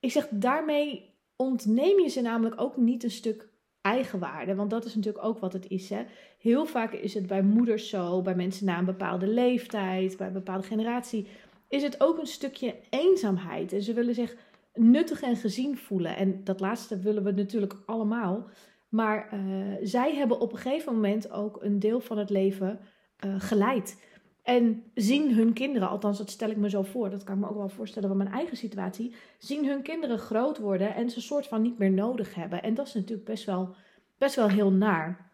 Ik 0.00 0.10
zeg: 0.10 0.28
Daarmee 0.30 1.14
ontneem 1.36 2.00
je 2.00 2.08
ze 2.08 2.20
namelijk 2.20 2.60
ook 2.60 2.76
niet 2.76 3.04
een 3.04 3.10
stuk 3.10 3.48
eigenwaarde. 3.86 4.54
Want 4.54 4.70
dat 4.70 4.84
is 4.84 4.94
natuurlijk 4.94 5.24
ook 5.24 5.38
wat 5.38 5.52
het 5.52 5.68
is. 5.68 5.90
Hè? 5.90 6.04
Heel 6.38 6.66
vaak 6.66 6.92
is 6.92 7.14
het 7.14 7.26
bij 7.26 7.42
moeders 7.42 7.88
zo, 7.88 8.22
bij 8.22 8.34
mensen 8.34 8.66
na 8.66 8.78
een 8.78 8.84
bepaalde 8.84 9.26
leeftijd, 9.28 10.16
bij 10.16 10.26
een 10.26 10.32
bepaalde 10.32 10.66
generatie, 10.66 11.26
is 11.68 11.82
het 11.82 12.00
ook 12.00 12.18
een 12.18 12.26
stukje 12.26 12.74
eenzaamheid. 12.90 13.72
En 13.72 13.82
ze 13.82 13.92
willen 13.92 14.14
zich 14.14 14.36
nuttig 14.74 15.22
en 15.22 15.36
gezien 15.36 15.76
voelen. 15.76 16.16
En 16.16 16.40
dat 16.44 16.60
laatste 16.60 16.98
willen 16.98 17.24
we 17.24 17.30
natuurlijk 17.30 17.76
allemaal. 17.86 18.48
Maar 18.88 19.34
uh, 19.34 19.40
zij 19.82 20.14
hebben 20.14 20.40
op 20.40 20.52
een 20.52 20.58
gegeven 20.58 20.94
moment 20.94 21.30
ook 21.30 21.62
een 21.62 21.78
deel 21.78 22.00
van 22.00 22.18
het 22.18 22.30
leven 22.30 22.80
uh, 23.26 23.34
geleid. 23.38 24.02
En 24.46 24.84
zien 24.94 25.34
hun 25.34 25.52
kinderen, 25.52 25.88
althans 25.88 26.18
dat 26.18 26.30
stel 26.30 26.50
ik 26.50 26.56
me 26.56 26.70
zo 26.70 26.82
voor, 26.82 27.10
dat 27.10 27.24
kan 27.24 27.34
ik 27.34 27.40
me 27.40 27.48
ook 27.48 27.56
wel 27.56 27.68
voorstellen 27.68 28.08
van 28.08 28.18
mijn 28.18 28.32
eigen 28.32 28.56
situatie, 28.56 29.14
zien 29.38 29.66
hun 29.66 29.82
kinderen 29.82 30.18
groot 30.18 30.58
worden 30.58 30.94
en 30.94 31.10
ze 31.10 31.20
soort 31.20 31.46
van 31.46 31.62
niet 31.62 31.78
meer 31.78 31.90
nodig 31.90 32.34
hebben. 32.34 32.62
En 32.62 32.74
dat 32.74 32.86
is 32.86 32.94
natuurlijk 32.94 33.26
best 33.26 33.44
wel, 33.44 33.74
best 34.18 34.34
wel 34.34 34.48
heel 34.48 34.70
naar. 34.70 35.32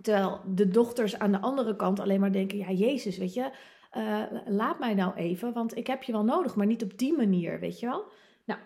Terwijl 0.00 0.40
de 0.46 0.68
dochters 0.68 1.18
aan 1.18 1.32
de 1.32 1.40
andere 1.40 1.76
kant 1.76 2.00
alleen 2.00 2.20
maar 2.20 2.32
denken, 2.32 2.58
ja 2.58 2.70
Jezus, 2.70 3.16
weet 3.16 3.34
je, 3.34 3.50
uh, 3.96 4.22
laat 4.46 4.78
mij 4.78 4.94
nou 4.94 5.14
even, 5.14 5.52
want 5.52 5.76
ik 5.76 5.86
heb 5.86 6.02
je 6.02 6.12
wel 6.12 6.24
nodig, 6.24 6.56
maar 6.56 6.66
niet 6.66 6.82
op 6.82 6.98
die 6.98 7.16
manier, 7.16 7.60
weet 7.60 7.80
je 7.80 7.86
wel. 7.86 8.04
Nou, 8.44 8.60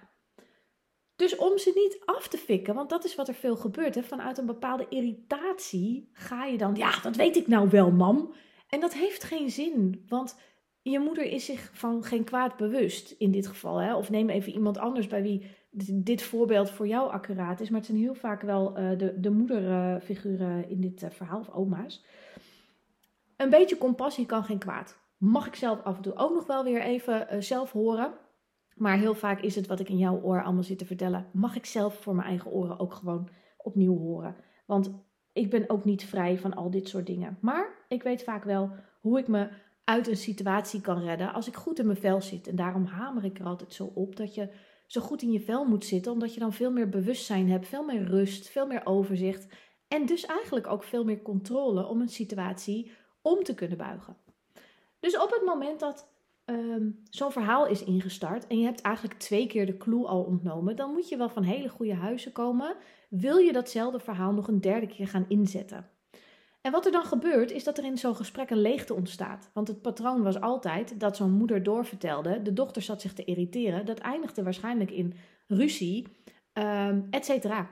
dus 1.17 1.37
om 1.37 1.59
ze 1.59 1.73
niet 1.75 2.03
af 2.05 2.29
te 2.29 2.39
fikken, 2.39 2.75
want 2.75 2.91
dat 2.91 3.05
is 3.05 3.15
wat 3.15 3.29
er 3.29 3.35
veel 3.35 3.57
gebeurt. 3.57 3.95
Hè? 3.95 4.03
Vanuit 4.03 4.39
een 4.39 4.47
bepaalde 4.47 4.87
irritatie 4.89 6.09
ga 6.13 6.45
je 6.45 6.59
dan, 6.59 6.75
ja, 6.75 7.01
dat 7.03 7.17
weet 7.17 7.37
ik 7.37 7.47
nou 7.47 7.69
wel, 7.69 7.91
mam. 7.91 8.33
En 8.69 8.81
dat 8.81 8.95
heeft 8.95 9.25
geen 9.25 9.51
zin, 9.51 10.05
want 10.09 10.37
je 10.83 10.99
moeder 10.99 11.25
is 11.25 11.45
zich 11.45 11.71
van 11.73 12.03
geen 12.05 12.25
kwaad 12.25 12.57
bewust 12.57 13.11
in 13.11 13.31
dit 13.31 13.47
geval. 13.47 13.77
Hè? 13.77 13.97
Of 13.97 14.11
neem 14.11 14.29
even 14.29 14.53
iemand 14.53 14.79
anders 14.79 15.07
bij 15.07 15.23
wie 15.23 15.51
dit 15.93 16.23
voorbeeld 16.23 16.71
voor 16.71 16.87
jou 16.87 17.11
accuraat 17.11 17.61
is. 17.61 17.69
Maar 17.69 17.79
het 17.79 17.89
zijn 17.89 17.99
heel 17.99 18.15
vaak 18.15 18.43
wel 18.43 18.79
uh, 18.79 18.99
de, 18.99 19.21
de 19.21 19.31
moederfiguren 19.31 20.69
in 20.69 20.81
dit 20.81 21.03
uh, 21.03 21.11
verhaal, 21.11 21.39
of 21.39 21.51
oma's. 21.51 22.05
Een 23.37 23.51
beetje 23.51 23.79
compassie 23.79 24.27
kan 24.27 24.45
geen 24.45 24.59
kwaad. 24.59 24.99
Mag 25.17 25.47
ik 25.47 25.55
zelf 25.55 25.83
af 25.83 25.97
en 25.97 26.03
toe 26.03 26.17
ook 26.17 26.35
nog 26.35 26.47
wel 26.47 26.65
weer 26.65 26.83
even 26.83 27.27
uh, 27.33 27.41
zelf 27.41 27.73
horen. 27.73 28.13
Maar 28.75 28.99
heel 28.99 29.15
vaak 29.15 29.41
is 29.41 29.55
het 29.55 29.67
wat 29.67 29.81
ik 29.81 29.89
in 29.89 29.99
jouw 29.99 30.21
oor 30.23 30.43
allemaal 30.43 30.63
zit 30.63 30.79
te 30.79 30.87
vertellen. 30.87 31.27
Mag 31.33 31.57
ik 31.57 31.67
zelf 31.67 31.95
voor 31.95 32.15
mijn 32.15 32.29
eigen 32.29 32.51
oren 32.51 32.79
ook 32.79 32.95
gewoon 32.95 33.29
opnieuw 33.57 33.99
horen. 33.99 34.37
Want 34.67 34.91
ik 35.33 35.51
ben 35.51 35.71
ook 35.71 35.85
niet 35.85 36.05
vrij 36.05 36.39
van 36.39 36.55
al 36.55 36.71
dit 36.71 36.89
soort 36.89 37.07
dingen. 37.07 37.39
Maar 37.41 37.78
ik 37.89 38.03
weet 38.03 38.23
vaak 38.23 38.45
wel 38.45 38.71
hoe 39.01 39.19
ik 39.19 39.29
me 39.29 39.49
uit 39.85 40.09
een 40.09 40.17
situatie 40.17 40.81
kan 40.81 41.05
redden 41.05 41.33
als 41.33 41.49
ik 41.49 41.55
goed 41.55 41.79
in 41.79 41.87
mijn 41.87 41.99
vel 41.99 42.21
zit. 42.21 42.49
En 42.49 42.57
daarom 42.57 42.85
hamer 42.85 43.25
ik 43.25 43.39
er 43.39 43.45
altijd 43.45 43.75
zo 43.75 43.93
op 43.95 44.17
dat 44.17 44.35
je 44.35 44.49
zo 44.87 45.01
goed 45.01 45.23
in 45.23 45.33
je 45.33 45.41
vel 45.41 45.65
moet 45.65 45.85
zitten, 45.85 46.13
omdat 46.13 46.35
je 46.35 46.41
dan 46.41 46.53
veel 46.53 46.73
meer 46.73 46.89
bewustzijn 46.89 47.51
hebt, 47.51 47.67
veel 47.67 47.85
meer 47.85 48.05
rust, 48.05 48.49
veel 48.49 48.67
meer 48.67 48.87
overzicht 48.87 49.47
en 49.89 50.07
dus 50.07 50.27
eigenlijk 50.27 50.67
ook 50.67 50.83
veel 50.83 51.05
meer 51.05 51.23
controle 51.23 51.87
om 51.87 52.01
een 52.01 52.09
situatie 52.09 52.93
om 53.23 53.43
te 53.43 53.55
kunnen 53.55 53.79
buigen. 53.79 54.17
Dus 55.01 55.19
op 55.19 55.31
het 55.31 55.43
moment 55.45 55.81
dat 55.81 56.09
Ehm, 56.49 56.91
zo'n 57.11 57.33
verhaal 57.33 57.67
is 57.67 57.85
ingestart 57.85 58.47
en 58.47 58.59
je 58.59 58.65
hebt 58.65 58.81
eigenlijk 58.81 59.19
twee 59.19 59.47
keer 59.47 59.67
de 59.67 59.77
clue 59.77 60.07
al 60.07 60.23
ontnomen, 60.23 60.77
dan 60.77 60.93
moet 60.93 61.09
je 61.09 61.17
wel 61.17 61.29
van 61.29 61.43
hele 61.43 61.69
goede 61.69 61.95
huizen 61.95 62.33
komen. 62.33 62.77
Wil 63.11 63.37
je 63.37 63.53
datzelfde 63.53 64.01
verhaal 64.01 64.33
nog 64.33 64.49
een 64.49 64.61
derde 64.61 64.87
keer 64.87 65.09
gaan 65.09 65.25
inzetten? 65.29 65.91
En 66.61 66.73
wat 66.73 66.87
er 66.87 66.93
dan 66.93 67.05
gebeurt, 67.05 67.51
is 67.51 67.65
dat 67.65 67.79
er 67.79 67.85
in 67.85 67.99
zo'n 67.99 68.17
gesprek 68.17 68.51
een 68.51 68.61
leegte 68.61 68.95
ontstaat. 68.95 69.51
Want 69.53 69.69
het 69.69 69.83
patroon 69.83 70.23
was 70.23 70.41
altijd 70.41 71.01
dat 71.01 71.17
zo'n 71.17 71.31
moeder 71.31 71.63
doorvertelde, 71.63 72.43
de 72.43 72.53
dochter 72.53 72.83
zat 72.83 73.01
zich 73.01 73.13
te 73.13 73.25
irriteren, 73.25 73.87
dat 73.87 73.99
eindigde 73.99 74.43
waarschijnlijk 74.43 74.91
in 74.91 75.15
ruzie, 75.47 76.07
um, 76.53 77.07
et 77.11 77.25
cetera. 77.25 77.71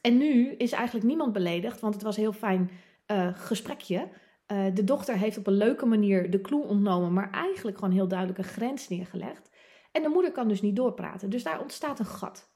En 0.00 0.18
nu 0.18 0.50
is 0.50 0.72
eigenlijk 0.72 1.06
niemand 1.06 1.32
beledigd, 1.32 1.80
want 1.80 1.94
het 1.94 2.02
was 2.02 2.16
een 2.16 2.22
heel 2.22 2.32
fijn 2.32 2.70
uh, 3.06 3.28
gesprekje. 3.34 4.08
Uh, 4.52 4.64
de 4.74 4.84
dochter 4.84 5.16
heeft 5.16 5.38
op 5.38 5.46
een 5.46 5.52
leuke 5.52 5.86
manier 5.86 6.30
de 6.30 6.40
clue 6.40 6.62
ontnomen, 6.62 7.12
maar 7.12 7.30
eigenlijk 7.30 7.78
gewoon 7.78 7.94
heel 7.94 8.08
duidelijk 8.08 8.38
een 8.38 8.44
grens 8.44 8.88
neergelegd. 8.88 9.50
En 9.92 10.02
de 10.02 10.08
moeder 10.08 10.32
kan 10.32 10.48
dus 10.48 10.62
niet 10.62 10.76
doorpraten. 10.76 11.30
Dus 11.30 11.42
daar 11.42 11.60
ontstaat 11.60 11.98
een 11.98 12.06
gat. 12.06 12.52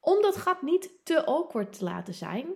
Om 0.00 0.22
dat 0.22 0.36
gat 0.36 0.62
niet 0.62 0.90
te 1.02 1.24
awkward 1.24 1.78
te 1.78 1.84
laten 1.84 2.14
zijn, 2.14 2.46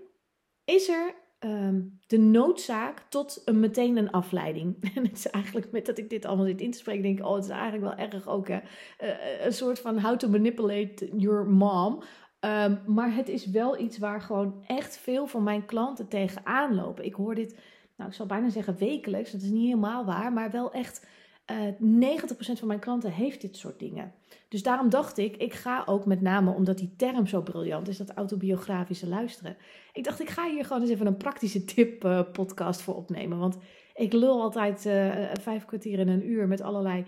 is 0.64 0.88
er 0.88 1.14
um, 1.44 1.98
de 2.06 2.18
noodzaak 2.18 3.02
tot 3.08 3.42
een, 3.44 3.60
meteen 3.60 3.96
een 3.96 4.10
afleiding. 4.10 4.76
En 4.94 5.02
het 5.02 5.16
is 5.16 5.30
eigenlijk 5.30 5.72
met 5.72 5.86
dat 5.86 5.98
ik 5.98 6.10
dit 6.10 6.24
allemaal 6.24 6.46
zit 6.46 6.60
in 6.60 6.70
te 6.70 6.78
spreken, 6.78 7.02
denk 7.02 7.18
ik, 7.18 7.24
oh, 7.24 7.34
het 7.34 7.44
is 7.44 7.50
eigenlijk 7.50 7.82
wel 7.82 8.06
erg 8.08 8.28
ook 8.28 8.48
hè? 8.48 8.60
Uh, 9.02 9.44
een 9.44 9.52
soort 9.52 9.78
van 9.78 10.00
how 10.00 10.18
to 10.18 10.28
manipulate 10.28 11.08
your 11.16 11.46
mom. 11.46 12.02
Um, 12.40 12.80
maar 12.86 13.14
het 13.14 13.28
is 13.28 13.46
wel 13.46 13.80
iets 13.80 13.98
waar 13.98 14.20
gewoon 14.20 14.64
echt 14.66 14.98
veel 14.98 15.26
van 15.26 15.42
mijn 15.42 15.66
klanten 15.66 16.08
tegenaan 16.08 16.74
lopen. 16.74 17.04
Ik 17.04 17.14
hoor 17.14 17.34
dit 17.34 17.58
nou 18.00 18.12
ik 18.12 18.18
zal 18.18 18.26
bijna 18.26 18.48
zeggen 18.48 18.76
wekelijks, 18.78 19.32
dat 19.32 19.42
is 19.42 19.50
niet 19.50 19.64
helemaal 19.64 20.04
waar, 20.04 20.32
maar 20.32 20.50
wel 20.50 20.72
echt 20.72 21.06
uh, 21.50 21.68
eh, 21.68 21.74
90% 22.20 22.58
van 22.58 22.68
mijn 22.68 22.80
klanten 22.80 23.12
heeft 23.12 23.40
dit 23.40 23.56
soort 23.56 23.78
dingen. 23.78 24.12
Dus 24.48 24.62
daarom 24.62 24.88
dacht 24.88 25.18
ik, 25.18 25.36
ik 25.36 25.52
ga 25.52 25.82
ook 25.86 26.06
met 26.06 26.20
name 26.20 26.54
omdat 26.54 26.78
die 26.78 26.94
term 26.96 27.26
zo 27.26 27.42
briljant 27.42 27.88
is, 27.88 27.96
dat 27.96 28.10
autobiografische 28.10 29.08
luisteren. 29.08 29.56
Ik 29.92 30.04
dacht, 30.04 30.20
ik 30.20 30.30
ga 30.30 30.48
hier 30.48 30.64
gewoon 30.64 30.82
eens 30.82 30.90
even 30.90 31.06
een 31.06 31.16
praktische 31.16 31.64
tip 31.64 32.04
uh, 32.04 32.20
podcast 32.32 32.80
voor 32.80 32.96
opnemen. 32.96 33.38
Want 33.38 33.56
ik 33.94 34.12
lul 34.12 34.42
altijd 34.42 34.86
uh, 34.86 35.30
vijf 35.40 35.64
kwartier 35.64 35.98
in 35.98 36.08
een 36.08 36.30
uur 36.30 36.48
met 36.48 36.60
allerlei 36.60 37.04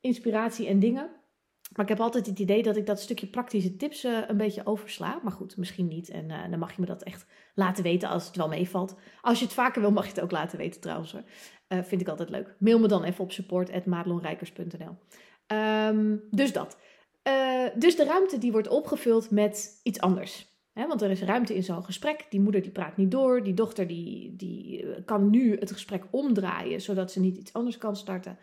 inspiratie 0.00 0.66
en 0.66 0.78
dingen. 0.78 1.10
Maar 1.72 1.84
ik 1.84 1.88
heb 1.88 2.00
altijd 2.00 2.26
het 2.26 2.38
idee 2.38 2.62
dat 2.62 2.76
ik 2.76 2.86
dat 2.86 3.00
stukje 3.00 3.26
praktische 3.26 3.76
tips 3.76 4.04
uh, 4.04 4.18
een 4.26 4.36
beetje 4.36 4.66
oversla. 4.66 5.20
Maar 5.22 5.32
goed, 5.32 5.56
misschien 5.56 5.88
niet. 5.88 6.08
En 6.10 6.30
uh, 6.30 6.50
dan 6.50 6.58
mag 6.58 6.70
je 6.74 6.80
me 6.80 6.86
dat 6.86 7.02
echt 7.02 7.26
laten 7.54 7.82
weten 7.82 8.08
als 8.08 8.26
het 8.26 8.36
wel 8.36 8.48
meevalt. 8.48 8.96
Als 9.20 9.38
je 9.38 9.44
het 9.44 9.54
vaker 9.54 9.80
wil, 9.80 9.92
mag 9.92 10.04
je 10.04 10.10
het 10.10 10.20
ook 10.20 10.30
laten 10.30 10.58
weten 10.58 10.80
trouwens. 10.80 11.12
Hoor. 11.12 11.22
Uh, 11.68 11.82
vind 11.82 12.00
ik 12.00 12.08
altijd 12.08 12.30
leuk. 12.30 12.56
Mail 12.58 12.78
me 12.78 12.88
dan 12.88 13.04
even 13.04 13.24
op 13.24 13.32
support.madelonrijkers.nl 13.32 14.88
um, 14.88 14.96
ehm, 15.46 16.16
Dus 16.30 16.52
dat. 16.52 16.78
dus 17.74 17.96
de 17.96 18.04
ruimte 18.04 18.38
die 18.38 18.52
wordt 18.52 18.68
opgevuld 18.68 19.30
met 19.30 19.80
iets 19.82 20.00
anders. 20.00 20.50
Want 20.72 21.02
er 21.02 21.10
is 21.10 21.22
ruimte 21.22 21.54
in 21.54 21.62
zo'n 21.62 21.84
gesprek. 21.84 22.26
Die 22.30 22.40
moeder 22.40 22.62
die 22.62 22.70
praat 22.70 22.96
niet 22.96 23.10
door. 23.10 23.42
Die 23.42 23.54
dochter 23.54 23.86
die, 23.86 24.36
die 24.36 24.86
kan 25.04 25.30
nu 25.30 25.56
het 25.58 25.72
gesprek 25.72 26.04
omdraaien, 26.10 26.80
zodat 26.80 27.12
ze 27.12 27.20
niet 27.20 27.36
iets 27.36 27.52
anders 27.52 27.78
kan 27.78 27.96
starten. 27.96 28.38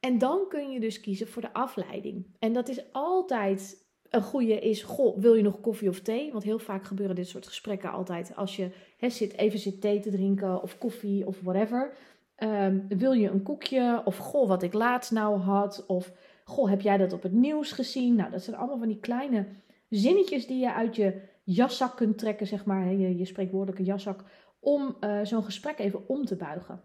En 0.00 0.18
dan 0.18 0.44
kun 0.48 0.70
je 0.70 0.80
dus 0.80 1.00
kiezen 1.00 1.28
voor 1.28 1.42
de 1.42 1.52
afleiding. 1.52 2.26
En 2.38 2.52
dat 2.52 2.68
is 2.68 2.92
altijd 2.92 3.84
een 4.10 4.22
goede 4.22 4.58
is, 4.58 4.82
goh, 4.82 5.18
wil 5.18 5.34
je 5.34 5.42
nog 5.42 5.60
koffie 5.60 5.88
of 5.88 6.00
thee? 6.00 6.32
Want 6.32 6.44
heel 6.44 6.58
vaak 6.58 6.84
gebeuren 6.84 7.16
dit 7.16 7.28
soort 7.28 7.46
gesprekken 7.46 7.90
altijd 7.90 8.36
als 8.36 8.56
je 8.56 8.70
zit, 8.98 9.36
even 9.36 9.58
zit 9.58 9.80
thee 9.80 10.00
te 10.00 10.10
drinken 10.10 10.62
of 10.62 10.78
koffie 10.78 11.26
of 11.26 11.40
whatever. 11.40 11.96
Um, 12.38 12.86
wil 12.88 13.12
je 13.12 13.28
een 13.28 13.42
koekje? 13.42 14.02
Of 14.04 14.16
goh, 14.16 14.48
wat 14.48 14.62
ik 14.62 14.72
laatst 14.72 15.12
nou 15.12 15.38
had? 15.38 15.84
Of 15.86 16.12
goh, 16.44 16.68
heb 16.68 16.80
jij 16.80 16.96
dat 16.96 17.12
op 17.12 17.22
het 17.22 17.32
nieuws 17.32 17.72
gezien? 17.72 18.14
Nou, 18.14 18.30
dat 18.30 18.42
zijn 18.42 18.56
allemaal 18.56 18.78
van 18.78 18.88
die 18.88 19.00
kleine 19.00 19.46
zinnetjes 19.88 20.46
die 20.46 20.58
je 20.58 20.72
uit 20.72 20.96
je 20.96 21.20
jaszak 21.44 21.96
kunt 21.96 22.18
trekken, 22.18 22.46
zeg 22.46 22.64
maar, 22.64 22.92
je, 22.92 23.16
je 23.16 23.24
spreekwoordelijke 23.24 23.84
jaszak, 23.84 24.24
om 24.60 24.96
uh, 25.00 25.20
zo'n 25.22 25.44
gesprek 25.44 25.78
even 25.78 26.08
om 26.08 26.24
te 26.24 26.36
buigen. 26.36 26.80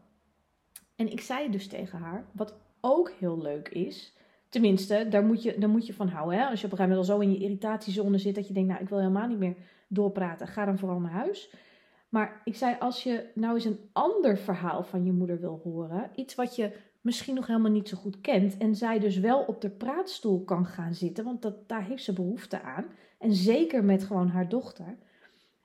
En 0.96 1.12
ik 1.12 1.22
zei 1.22 1.50
dus 1.50 1.68
tegen 1.68 2.00
haar, 2.00 2.26
wat 2.34 2.54
ook 2.82 3.12
heel 3.20 3.42
leuk 3.42 3.70
is. 3.70 4.18
Tenminste, 4.50 5.08
daar 5.10 5.24
moet 5.24 5.44
je, 5.44 5.58
daar 5.58 5.70
moet 5.70 5.86
je 5.86 5.94
van 5.94 6.08
houden. 6.08 6.40
Hè? 6.40 6.46
Als 6.46 6.60
je 6.60 6.66
op 6.66 6.72
een 6.72 6.78
gegeven 6.78 6.98
moment 6.98 7.10
al 7.10 7.16
zo 7.16 7.22
in 7.22 7.32
je 7.32 7.44
irritatiezone 7.44 8.18
zit 8.18 8.36
dat 8.36 8.48
je 8.48 8.54
denkt, 8.54 8.70
nou 8.70 8.82
ik 8.82 8.90
wil 8.90 9.00
helemaal 9.00 9.28
niet 9.28 9.38
meer 9.38 9.56
doorpraten, 9.88 10.48
ga 10.48 10.66
dan 10.66 10.78
vooral 10.78 11.00
naar 11.00 11.12
huis. 11.12 11.54
Maar 12.10 12.42
ik 12.44 12.56
zei, 12.56 12.76
als 12.80 13.04
je 13.04 13.32
nou 13.36 13.54
eens 13.56 13.66
een 13.66 13.90
ander 13.92 14.38
verhaal 14.38 14.84
van 14.84 15.06
je 15.06 15.12
moeder 15.12 15.40
wil 15.40 15.60
horen, 15.64 16.12
iets 16.16 16.36
wat 16.36 16.56
je 16.56 16.72
misschien 17.02 17.36
nog 17.36 17.48
helemaal 17.48 17.72
niet 17.72 17.90
zo 17.90 17.98
goed 17.98 18.22
kent, 18.22 18.58
en 18.58 18.76
zij 18.76 19.00
dus 19.00 19.20
wel 19.20 19.42
op 19.42 19.62
de 19.62 19.70
praatstoel 19.70 20.44
kan 20.44 20.66
gaan 20.66 20.94
zitten, 20.94 21.24
want 21.24 21.42
dat, 21.42 21.70
daar 21.70 21.84
heeft 21.84 22.04
ze 22.04 22.14
behoefte 22.14 22.62
aan, 22.62 22.86
en 23.20 23.34
zeker 23.34 23.84
met 23.84 24.04
gewoon 24.04 24.28
haar 24.28 24.50
dochter, 24.50 24.98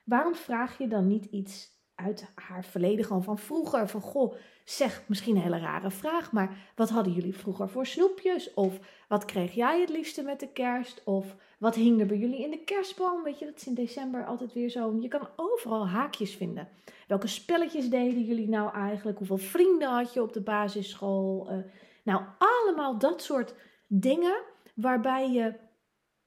waarom 0.04 0.34
vraag 0.34 0.78
je 0.78 0.88
dan 0.88 1.06
niet 1.06 1.24
iets 1.24 1.75
uit 1.96 2.32
haar 2.34 2.64
verleden, 2.64 3.04
gewoon 3.04 3.24
van 3.24 3.38
vroeger. 3.38 3.88
Van 3.88 4.00
goh, 4.00 4.34
zeg 4.64 5.02
misschien 5.06 5.36
een 5.36 5.42
hele 5.42 5.58
rare 5.58 5.90
vraag, 5.90 6.32
maar 6.32 6.56
wat 6.74 6.90
hadden 6.90 7.12
jullie 7.12 7.36
vroeger 7.36 7.68
voor 7.68 7.86
snoepjes? 7.86 8.54
Of 8.54 8.78
wat 9.08 9.24
kreeg 9.24 9.54
jij 9.54 9.80
het 9.80 9.88
liefste 9.88 10.22
met 10.22 10.40
de 10.40 10.48
kerst? 10.48 11.04
Of 11.04 11.36
wat 11.58 11.74
hing 11.74 12.00
er 12.00 12.06
bij 12.06 12.16
jullie 12.16 12.44
in 12.44 12.50
de 12.50 12.64
kerstboom? 12.64 13.22
Weet 13.22 13.38
je, 13.38 13.44
dat 13.44 13.56
is 13.56 13.66
in 13.66 13.74
december 13.74 14.24
altijd 14.24 14.52
weer 14.52 14.68
zo. 14.68 14.98
Je 15.00 15.08
kan 15.08 15.28
overal 15.36 15.88
haakjes 15.88 16.34
vinden. 16.34 16.68
Welke 17.08 17.26
spelletjes 17.26 17.88
deden 17.88 18.24
jullie 18.24 18.48
nou 18.48 18.72
eigenlijk? 18.72 19.18
Hoeveel 19.18 19.36
vrienden 19.36 19.88
had 19.88 20.12
je 20.12 20.22
op 20.22 20.32
de 20.32 20.42
basisschool? 20.42 21.48
Uh, 21.50 21.58
nou, 22.02 22.22
allemaal 22.38 22.98
dat 22.98 23.22
soort 23.22 23.54
dingen 23.86 24.42
waarbij 24.74 25.30
je 25.30 25.54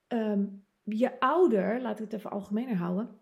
um, 0.08 0.64
je 0.82 1.20
ouder, 1.20 1.80
laat 1.80 1.98
ik 1.98 2.04
het 2.04 2.12
even 2.12 2.30
algemener 2.30 2.76
houden, 2.76 3.20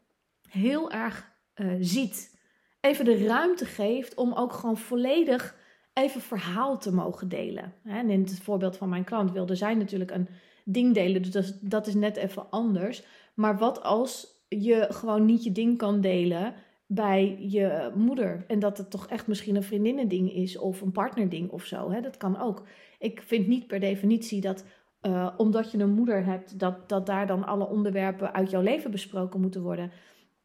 heel 0.49 0.90
erg 0.90 1.33
uh, 1.55 1.76
ziet 1.81 2.38
even 2.80 3.04
de 3.04 3.26
ruimte 3.26 3.64
geeft 3.64 4.14
om 4.14 4.32
ook 4.32 4.52
gewoon 4.52 4.76
volledig 4.76 5.56
even 5.92 6.20
verhaal 6.20 6.78
te 6.78 6.94
mogen 6.94 7.28
delen. 7.28 7.75
En 7.85 8.11
in 8.11 8.20
het 8.20 8.40
voorbeeld 8.40 8.76
van 8.76 8.88
mijn 8.88 9.04
klant 9.04 9.32
wilde 9.32 9.54
zij 9.54 9.75
natuurlijk 9.75 10.11
een 10.11 10.28
ding 10.64 10.94
delen, 10.94 11.23
dus 11.23 11.58
dat 11.61 11.87
is, 11.87 11.94
net 11.94 12.16
even 12.16 12.50
anders. 12.50 13.02
Maar 13.35 13.58
wat 13.58 13.82
als 13.82 14.26
je 14.49 14.87
gewoon 14.88 15.25
niet 15.25 15.44
je 15.44 15.52
ding 15.52 15.78
kan 15.78 16.00
delen 16.00 16.54
bij 16.87 17.37
je 17.40 17.90
moeder 17.94 18.44
en 18.47 18.58
dat 18.58 18.78
het 18.78 18.90
toch 18.90 19.06
echt 19.06 19.26
misschien 19.26 19.56
een 19.56 19.62
vriendinnending 19.62 20.32
is 20.32 20.58
of 20.58 20.80
een 20.80 20.92
partnerding 20.92 21.50
of 21.50 21.64
zo? 21.64 22.00
Dat 22.00 22.16
kan 22.16 22.40
ook. 22.40 22.62
Ik 22.99 23.23
vind 23.23 23.47
niet 23.47 23.66
per 23.66 23.80
definitie 23.80 24.40
dat 24.40 24.64
uh, 25.02 25.28
omdat 25.37 25.70
je 25.70 25.78
een 25.78 25.90
moeder 25.90 26.25
hebt, 26.25 26.58
dat, 26.58 26.88
dat 26.88 27.06
daar 27.06 27.26
dan 27.26 27.47
alle 27.47 27.68
onderwerpen 27.68 28.35
uit 28.35 28.50
jouw 28.50 28.62
leven 28.62 28.90
besproken 28.90 29.40
moeten 29.40 29.62
worden. 29.62 29.92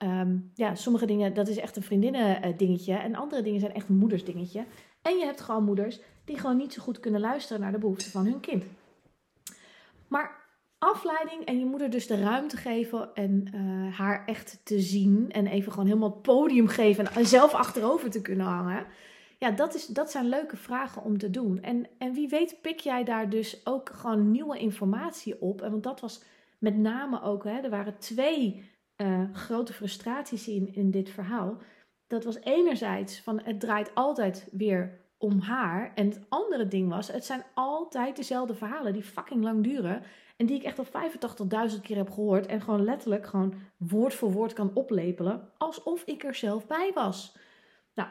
Ehm, 0.04 0.38
ja, 0.54 0.76
sommige 0.76 1.06
dingen, 1.06 1.34
dat 1.34 1.48
is 1.48 1.58
echt 1.58 1.76
een 1.76 1.84
vriendinnen 1.84 2.42
eh, 2.42 2.58
dingetje. 2.58 2.94
En 2.94 3.16
andere 3.16 3.42
dingen 3.42 3.60
zijn 3.60 3.74
echt 3.74 3.90
een 3.90 3.96
moeders 3.96 4.26
dingetje. 4.26 4.66
En 5.02 5.18
je 5.18 5.26
hebt 5.26 5.42
gewoon 5.42 5.64
moeders 5.64 6.00
die 6.26 6.40
gewoon 6.40 6.58
niet 6.58 6.74
zo 6.74 6.82
goed 6.82 7.00
kunnen 7.00 7.22
luisteren 7.22 7.62
naar 7.62 7.72
de 7.72 7.78
behoeften 7.78 8.12
van 8.12 8.26
hun 8.26 8.40
kind. 8.40 8.64
Maar 10.08 10.42
afleiding 10.78 11.46
en 11.46 11.60
je 11.60 11.66
moeder 11.66 11.90
dus 11.90 12.08
de 12.08 12.22
ruimte 12.22 12.58
geven 12.58 13.10
en 13.14 13.48
uh, 13.56 13.98
haar 13.98 14.26
echt 14.26 14.62
te 14.64 14.80
zien. 14.80 15.32
En 15.32 15.48
even 15.48 15.72
gewoon 15.72 15.88
helemaal 15.88 16.10
het 16.10 16.22
podium 16.22 16.68
geven 16.68 17.12
en 17.12 17.26
zelf 17.26 17.54
achterover 17.54 18.10
te 18.10 18.22
kunnen 18.22 18.46
hangen. 18.46 18.86
Ja, 19.40 19.52
dat, 19.52 19.76
is, 19.76 19.86
dat 19.86 20.12
zijn 20.12 20.30
leuke 20.30 20.58
vragen 20.58 21.04
om 21.04 21.18
te 21.18 21.30
doen. 21.30 21.62
En, 21.62 21.88
en 21.98 22.14
wie 22.14 22.30
weet 22.30 22.58
pik 22.62 22.80
jij 22.80 23.04
daar 23.04 23.30
dus 23.30 23.66
ook 23.66 23.90
gewoon 23.90 24.32
nieuwe 24.32 24.58
informatie 24.58 25.42
op. 25.42 25.62
En 25.62 25.72
want 25.72 25.84
dat 25.84 26.00
was 26.00 26.24
met 26.58 26.78
name 26.78 27.22
ook, 27.22 27.44
hè, 27.44 27.60
er 27.60 27.70
waren 27.70 27.98
twee 27.98 28.72
uh, 28.98 29.24
grote 29.34 29.74
frustraties 29.74 30.48
in, 30.48 30.74
in 30.74 30.92
dit 30.92 31.10
verhaal. 31.10 31.58
Dat 32.08 32.24
was 32.24 32.40
enerzijds 32.40 33.20
van 33.20 33.42
het 33.44 33.60
draait 33.60 33.96
altijd 33.96 34.48
weer 34.52 35.02
om 35.18 35.40
haar. 35.40 35.92
En 35.96 36.10
het 36.10 36.26
andere 36.30 36.68
ding 36.68 36.90
was, 36.90 37.08
het 37.08 37.26
zijn 37.26 37.44
altijd 37.54 38.16
dezelfde 38.16 38.56
verhalen 38.56 38.94
die 38.94 39.04
fucking 39.04 39.44
lang 39.44 39.64
duren. 39.64 40.04
En 40.38 40.46
die 40.46 40.56
ik 40.56 40.64
echt 40.64 40.80
al 40.80 40.86
85.000 41.76 41.82
keer 41.82 41.98
heb 41.98 42.10
gehoord. 42.10 42.46
En 42.46 42.62
gewoon 42.62 42.84
letterlijk 42.84 43.26
gewoon 43.26 43.54
woord 43.78 44.14
voor 44.14 44.32
woord 44.32 44.54
kan 44.54 44.72
oplepelen. 44.74 45.52
Alsof 45.58 46.04
ik 46.04 46.24
er 46.24 46.36
zelf 46.36 46.68
bij 46.68 46.92
was. 46.94 47.38
Nou, 47.94 48.10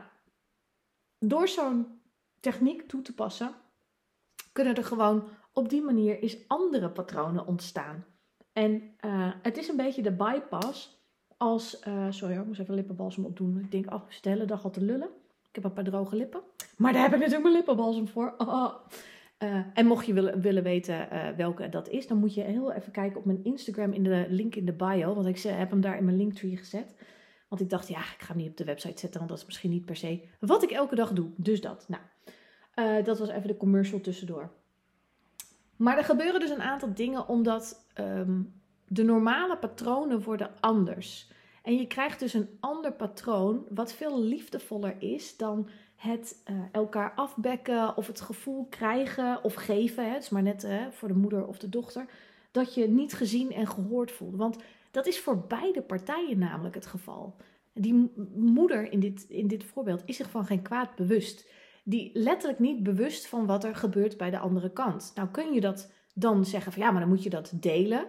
door 1.18 1.48
zo'n 1.48 2.00
techniek 2.40 2.88
toe 2.88 3.02
te 3.02 3.14
passen, 3.14 3.54
kunnen 4.52 4.74
er 4.74 4.84
gewoon 4.84 5.28
op 5.52 5.68
die 5.68 5.82
manier 5.82 6.18
eens 6.18 6.36
andere 6.46 6.90
patronen 6.90 7.46
ontstaan. 7.46 8.04
En 8.52 8.82
uh, 9.04 9.32
het 9.42 9.56
is 9.56 9.68
een 9.68 9.76
beetje 9.76 10.02
de 10.02 10.12
bypass 10.12 11.00
als... 11.36 11.82
Uh, 11.88 12.06
sorry 12.10 12.36
ik 12.36 12.46
moest 12.46 12.60
even 12.60 12.74
lippenbalsem 12.74 13.24
opdoen. 13.24 13.58
Ik 13.58 13.70
denk, 13.70 13.92
oh, 13.92 14.02
de 14.20 14.28
hele 14.28 14.44
dag 14.44 14.64
al 14.64 14.70
te 14.70 14.84
lullen. 14.84 15.08
Ik 15.48 15.54
heb 15.54 15.64
een 15.64 15.72
paar 15.72 15.84
droge 15.84 16.16
lippen. 16.16 16.40
Maar 16.76 16.92
daar 16.92 17.02
heb 17.02 17.12
ik 17.12 17.18
natuurlijk 17.18 17.44
mijn 17.44 17.54
lippenbalsem 17.54 18.08
voor. 18.08 18.34
Oh. 18.46 18.74
Uh, 19.38 19.66
en 19.74 19.86
mocht 19.86 20.06
je 20.06 20.12
willen, 20.12 20.40
willen 20.40 20.62
weten 20.62 21.08
welke 21.36 21.68
dat 21.68 21.88
is, 21.88 22.06
dan 22.06 22.18
moet 22.18 22.34
je 22.34 22.42
heel 22.42 22.72
even 22.72 22.92
kijken 22.92 23.18
op 23.18 23.24
mijn 23.24 23.44
Instagram 23.44 23.92
in 23.92 24.02
de 24.02 24.26
link 24.28 24.54
in 24.54 24.64
de 24.64 24.72
bio. 24.72 25.14
Want 25.14 25.26
ik 25.26 25.38
heb 25.38 25.70
hem 25.70 25.80
daar 25.80 25.96
in 25.96 26.04
mijn 26.04 26.16
linktree 26.16 26.56
gezet. 26.56 26.94
Want 27.48 27.60
ik 27.60 27.70
dacht, 27.70 27.88
ja, 27.88 27.98
ik 27.98 28.16
ga 28.18 28.26
hem 28.26 28.36
niet 28.36 28.50
op 28.50 28.56
de 28.56 28.64
website 28.64 29.00
zetten, 29.00 29.18
want 29.18 29.30
dat 29.30 29.38
is 29.38 29.44
misschien 29.44 29.70
niet 29.70 29.84
per 29.84 29.96
se 29.96 30.22
wat 30.40 30.62
ik 30.62 30.70
elke 30.70 30.94
dag 30.94 31.12
doe. 31.12 31.30
Dus 31.36 31.60
dat. 31.60 31.88
Nou, 31.88 33.02
dat 33.02 33.18
was 33.18 33.28
even 33.28 33.48
de 33.48 33.56
commercial 33.56 34.00
tussendoor. 34.00 34.50
Maar 35.82 35.96
er 35.96 36.04
gebeuren 36.04 36.40
dus 36.40 36.50
een 36.50 36.62
aantal 36.62 36.94
dingen 36.94 37.28
omdat 37.28 37.86
um, 37.98 38.52
de 38.88 39.02
normale 39.02 39.56
patronen 39.56 40.22
worden 40.22 40.50
anders. 40.60 41.30
En 41.62 41.76
je 41.76 41.86
krijgt 41.86 42.20
dus 42.20 42.34
een 42.34 42.56
ander 42.60 42.92
patroon 42.92 43.64
wat 43.68 43.92
veel 43.92 44.22
liefdevoller 44.22 44.96
is 44.98 45.36
dan 45.36 45.68
het 45.96 46.42
uh, 46.50 46.56
elkaar 46.72 47.12
afbekken 47.14 47.96
of 47.96 48.06
het 48.06 48.20
gevoel 48.20 48.66
krijgen 48.70 49.44
of 49.44 49.54
geven. 49.54 50.04
Hè, 50.04 50.12
het 50.12 50.22
is 50.22 50.28
maar 50.28 50.42
net 50.42 50.64
uh, 50.64 50.86
voor 50.90 51.08
de 51.08 51.14
moeder 51.14 51.46
of 51.46 51.58
de 51.58 51.68
dochter. 51.68 52.06
Dat 52.50 52.74
je 52.74 52.88
niet 52.88 53.12
gezien 53.12 53.52
en 53.52 53.66
gehoord 53.66 54.12
voelt. 54.12 54.36
Want 54.36 54.56
dat 54.90 55.06
is 55.06 55.20
voor 55.20 55.38
beide 55.46 55.82
partijen 55.82 56.38
namelijk 56.38 56.74
het 56.74 56.86
geval. 56.86 57.36
Die 57.72 58.12
moeder 58.34 58.92
in 58.92 59.00
dit, 59.00 59.24
in 59.28 59.46
dit 59.46 59.64
voorbeeld 59.64 60.02
is 60.04 60.16
zich 60.16 60.30
van 60.30 60.46
geen 60.46 60.62
kwaad 60.62 60.94
bewust. 60.94 61.50
Die 61.82 62.10
letterlijk 62.12 62.58
niet 62.60 62.82
bewust 62.82 63.26
van 63.26 63.46
wat 63.46 63.64
er 63.64 63.76
gebeurt 63.76 64.16
bij 64.16 64.30
de 64.30 64.38
andere 64.38 64.72
kant. 64.72 65.12
Nou 65.14 65.28
kun 65.28 65.52
je 65.52 65.60
dat 65.60 65.92
dan 66.14 66.44
zeggen 66.44 66.72
van 66.72 66.82
ja, 66.82 66.90
maar 66.90 67.00
dan 67.00 67.08
moet 67.08 67.22
je 67.22 67.30
dat 67.30 67.52
delen. 67.54 68.06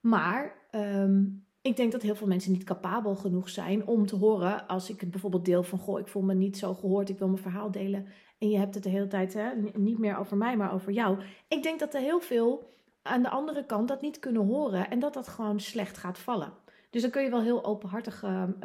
Maar 0.00 0.68
um, 0.70 1.44
ik 1.62 1.76
denk 1.76 1.92
dat 1.92 2.02
heel 2.02 2.14
veel 2.14 2.26
mensen 2.26 2.52
niet 2.52 2.64
capabel 2.64 3.14
genoeg 3.14 3.48
zijn 3.48 3.86
om 3.86 4.06
te 4.06 4.16
horen 4.16 4.66
als 4.66 4.90
ik 4.90 5.00
het 5.00 5.10
bijvoorbeeld 5.10 5.44
deel 5.44 5.62
van 5.62 5.78
goh, 5.78 5.98
ik 5.98 6.08
voel 6.08 6.22
me 6.22 6.34
niet 6.34 6.58
zo 6.58 6.74
gehoord, 6.74 7.08
ik 7.08 7.18
wil 7.18 7.28
mijn 7.28 7.42
verhaal 7.42 7.70
delen. 7.70 8.06
En 8.38 8.50
je 8.50 8.58
hebt 8.58 8.74
het 8.74 8.82
de 8.82 8.90
hele 8.90 9.06
tijd 9.06 9.34
hè, 9.34 9.50
niet 9.74 9.98
meer 9.98 10.16
over 10.16 10.36
mij, 10.36 10.56
maar 10.56 10.72
over 10.72 10.92
jou. 10.92 11.22
Ik 11.48 11.62
denk 11.62 11.78
dat 11.78 11.94
er 11.94 12.00
heel 12.00 12.20
veel 12.20 12.68
aan 13.02 13.22
de 13.22 13.28
andere 13.28 13.66
kant 13.66 13.88
dat 13.88 14.00
niet 14.00 14.18
kunnen 14.18 14.46
horen 14.46 14.90
en 14.90 14.98
dat 14.98 15.14
dat 15.14 15.28
gewoon 15.28 15.60
slecht 15.60 15.98
gaat 15.98 16.18
vallen. 16.18 16.52
Dus 16.90 17.02
dan 17.02 17.10
kun 17.10 17.22
je 17.22 17.30
wel 17.30 17.42
heel 17.42 17.64
openhartig 17.64 18.22
um, 18.22 18.56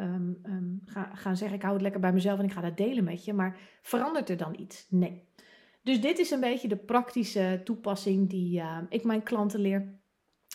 um, 0.44 0.82
gaan 1.12 1.36
zeggen: 1.36 1.56
Ik 1.56 1.62
hou 1.62 1.74
het 1.74 1.82
lekker 1.82 2.00
bij 2.00 2.12
mezelf 2.12 2.38
en 2.38 2.44
ik 2.44 2.52
ga 2.52 2.60
dat 2.60 2.76
delen 2.76 3.04
met 3.04 3.24
je. 3.24 3.32
Maar 3.32 3.58
verandert 3.82 4.28
er 4.28 4.36
dan 4.36 4.54
iets? 4.58 4.86
Nee. 4.90 5.22
Dus 5.82 6.00
dit 6.00 6.18
is 6.18 6.30
een 6.30 6.40
beetje 6.40 6.68
de 6.68 6.76
praktische 6.76 7.60
toepassing 7.64 8.30
die 8.30 8.62
ik 8.88 9.04
mijn 9.04 9.22
klanten 9.22 9.60
leer. 9.60 9.94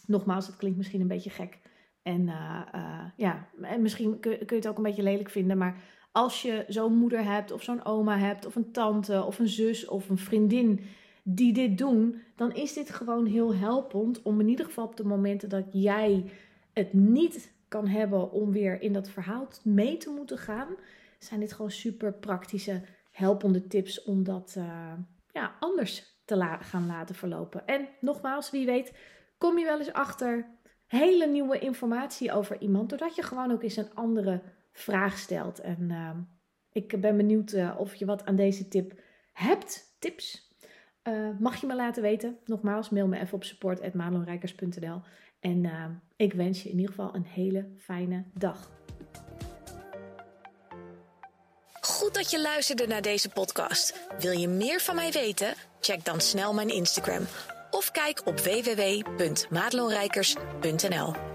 Nogmaals, 0.05 0.47
het 0.47 0.55
klinkt 0.55 0.77
misschien 0.77 1.01
een 1.01 1.07
beetje 1.07 1.29
gek. 1.29 1.59
En 2.01 2.21
uh, 2.21 2.61
uh, 2.75 3.03
ja, 3.17 3.47
en 3.61 3.81
misschien 3.81 4.19
kun, 4.19 4.37
kun, 4.37 4.45
je 4.47 4.55
het 4.55 4.67
ook 4.67 4.77
een 4.77 4.83
beetje 4.83 5.03
lelijk 5.03 5.29
vinden. 5.29 5.57
Maar 5.57 5.81
als 6.11 6.41
je 6.41 6.65
zo'n 6.67 6.97
moeder 6.97 7.23
hebt, 7.23 7.51
of 7.51 7.63
zo'n 7.63 7.85
oma 7.85 8.17
hebt, 8.17 8.45
of 8.45 8.55
een 8.55 8.71
tante, 8.71 9.23
of 9.23 9.39
een 9.39 9.47
zus, 9.47 9.87
of 9.87 10.09
een 10.09 10.17
vriendin 10.17 10.79
die 11.23 11.53
dit 11.53 11.77
doen, 11.77 12.21
dan 12.35 12.53
is 12.53 12.73
dit 12.73 12.89
gewoon 12.89 13.25
heel 13.25 13.55
helpend 13.55 14.21
om 14.21 14.39
in 14.39 14.47
ieder 14.47 14.65
geval 14.65 14.85
op 14.85 14.95
de 14.95 15.03
momenten 15.03 15.49
dat 15.49 15.65
jij 15.71 16.31
het 16.73 16.93
niet 16.93 17.53
kan 17.71 17.87
hebben 17.87 18.31
om 18.31 18.51
weer 18.51 18.81
in 18.81 18.93
dat 18.93 19.09
verhaal 19.09 19.47
mee 19.63 19.97
te 19.97 20.09
moeten 20.09 20.37
gaan, 20.37 20.75
zijn 21.19 21.39
dit 21.39 21.53
gewoon 21.53 21.71
super 21.71 22.13
praktische, 22.13 22.81
helpende 23.11 23.67
tips 23.67 24.03
om 24.03 24.23
dat 24.23 24.55
uh, 24.57 24.93
ja, 25.31 25.55
anders 25.59 26.19
te 26.25 26.35
la 26.35 26.57
gaan 26.57 26.85
laten 26.85 27.15
verlopen. 27.15 27.67
En 27.67 27.87
nogmaals, 27.99 28.51
wie 28.51 28.65
weet, 28.65 28.97
kom 29.37 29.57
je 29.57 29.65
wel 29.65 29.77
eens 29.77 29.93
achter 29.93 30.45
hele 30.87 31.27
nieuwe 31.27 31.59
informatie 31.59 32.31
over 32.31 32.61
iemand, 32.61 32.89
doordat 32.89 33.15
je 33.15 33.23
gewoon 33.23 33.51
ook 33.51 33.63
eens 33.63 33.77
een 33.77 33.93
andere 33.93 34.41
vraag 34.71 35.17
stelt. 35.17 35.59
En 35.59 35.89
uh, 35.89 36.09
ik 36.71 37.01
ben 37.01 37.17
benieuwd 37.17 37.51
uh, 37.53 37.75
of 37.77 37.95
je 37.95 38.05
wat 38.05 38.25
aan 38.25 38.35
deze 38.35 38.67
tip 38.67 39.01
hebt, 39.33 39.95
tips. 39.99 40.55
Uh, 41.07 41.29
mag 41.39 41.61
je 41.61 41.67
me 41.67 41.75
laten 41.75 42.01
weten? 42.01 42.37
Nogmaals, 42.45 42.89
mail 42.89 43.07
me 43.07 43.19
even 43.19 43.33
op 43.33 43.43
support.madelonrijkers.nl 43.43 45.01
En 45.39 45.65
ik 46.21 46.33
wens 46.33 46.63
je 46.63 46.69
in 46.69 46.79
ieder 46.79 46.95
geval 46.95 47.15
een 47.15 47.25
hele 47.25 47.67
fijne 47.77 48.23
dag. 48.33 48.69
Goed 51.81 52.13
dat 52.13 52.31
je 52.31 52.41
luisterde 52.41 52.87
naar 52.87 53.01
deze 53.01 53.29
podcast. 53.29 54.07
Wil 54.19 54.31
je 54.31 54.47
meer 54.47 54.79
van 54.79 54.95
mij 54.95 55.11
weten? 55.11 55.53
Check 55.79 56.05
dan 56.05 56.21
snel 56.21 56.53
mijn 56.53 56.69
Instagram 56.69 57.25
of 57.71 57.91
kijk 57.91 58.21
op 58.25 58.39
www.maatloonrijkers.nl. 58.39 61.30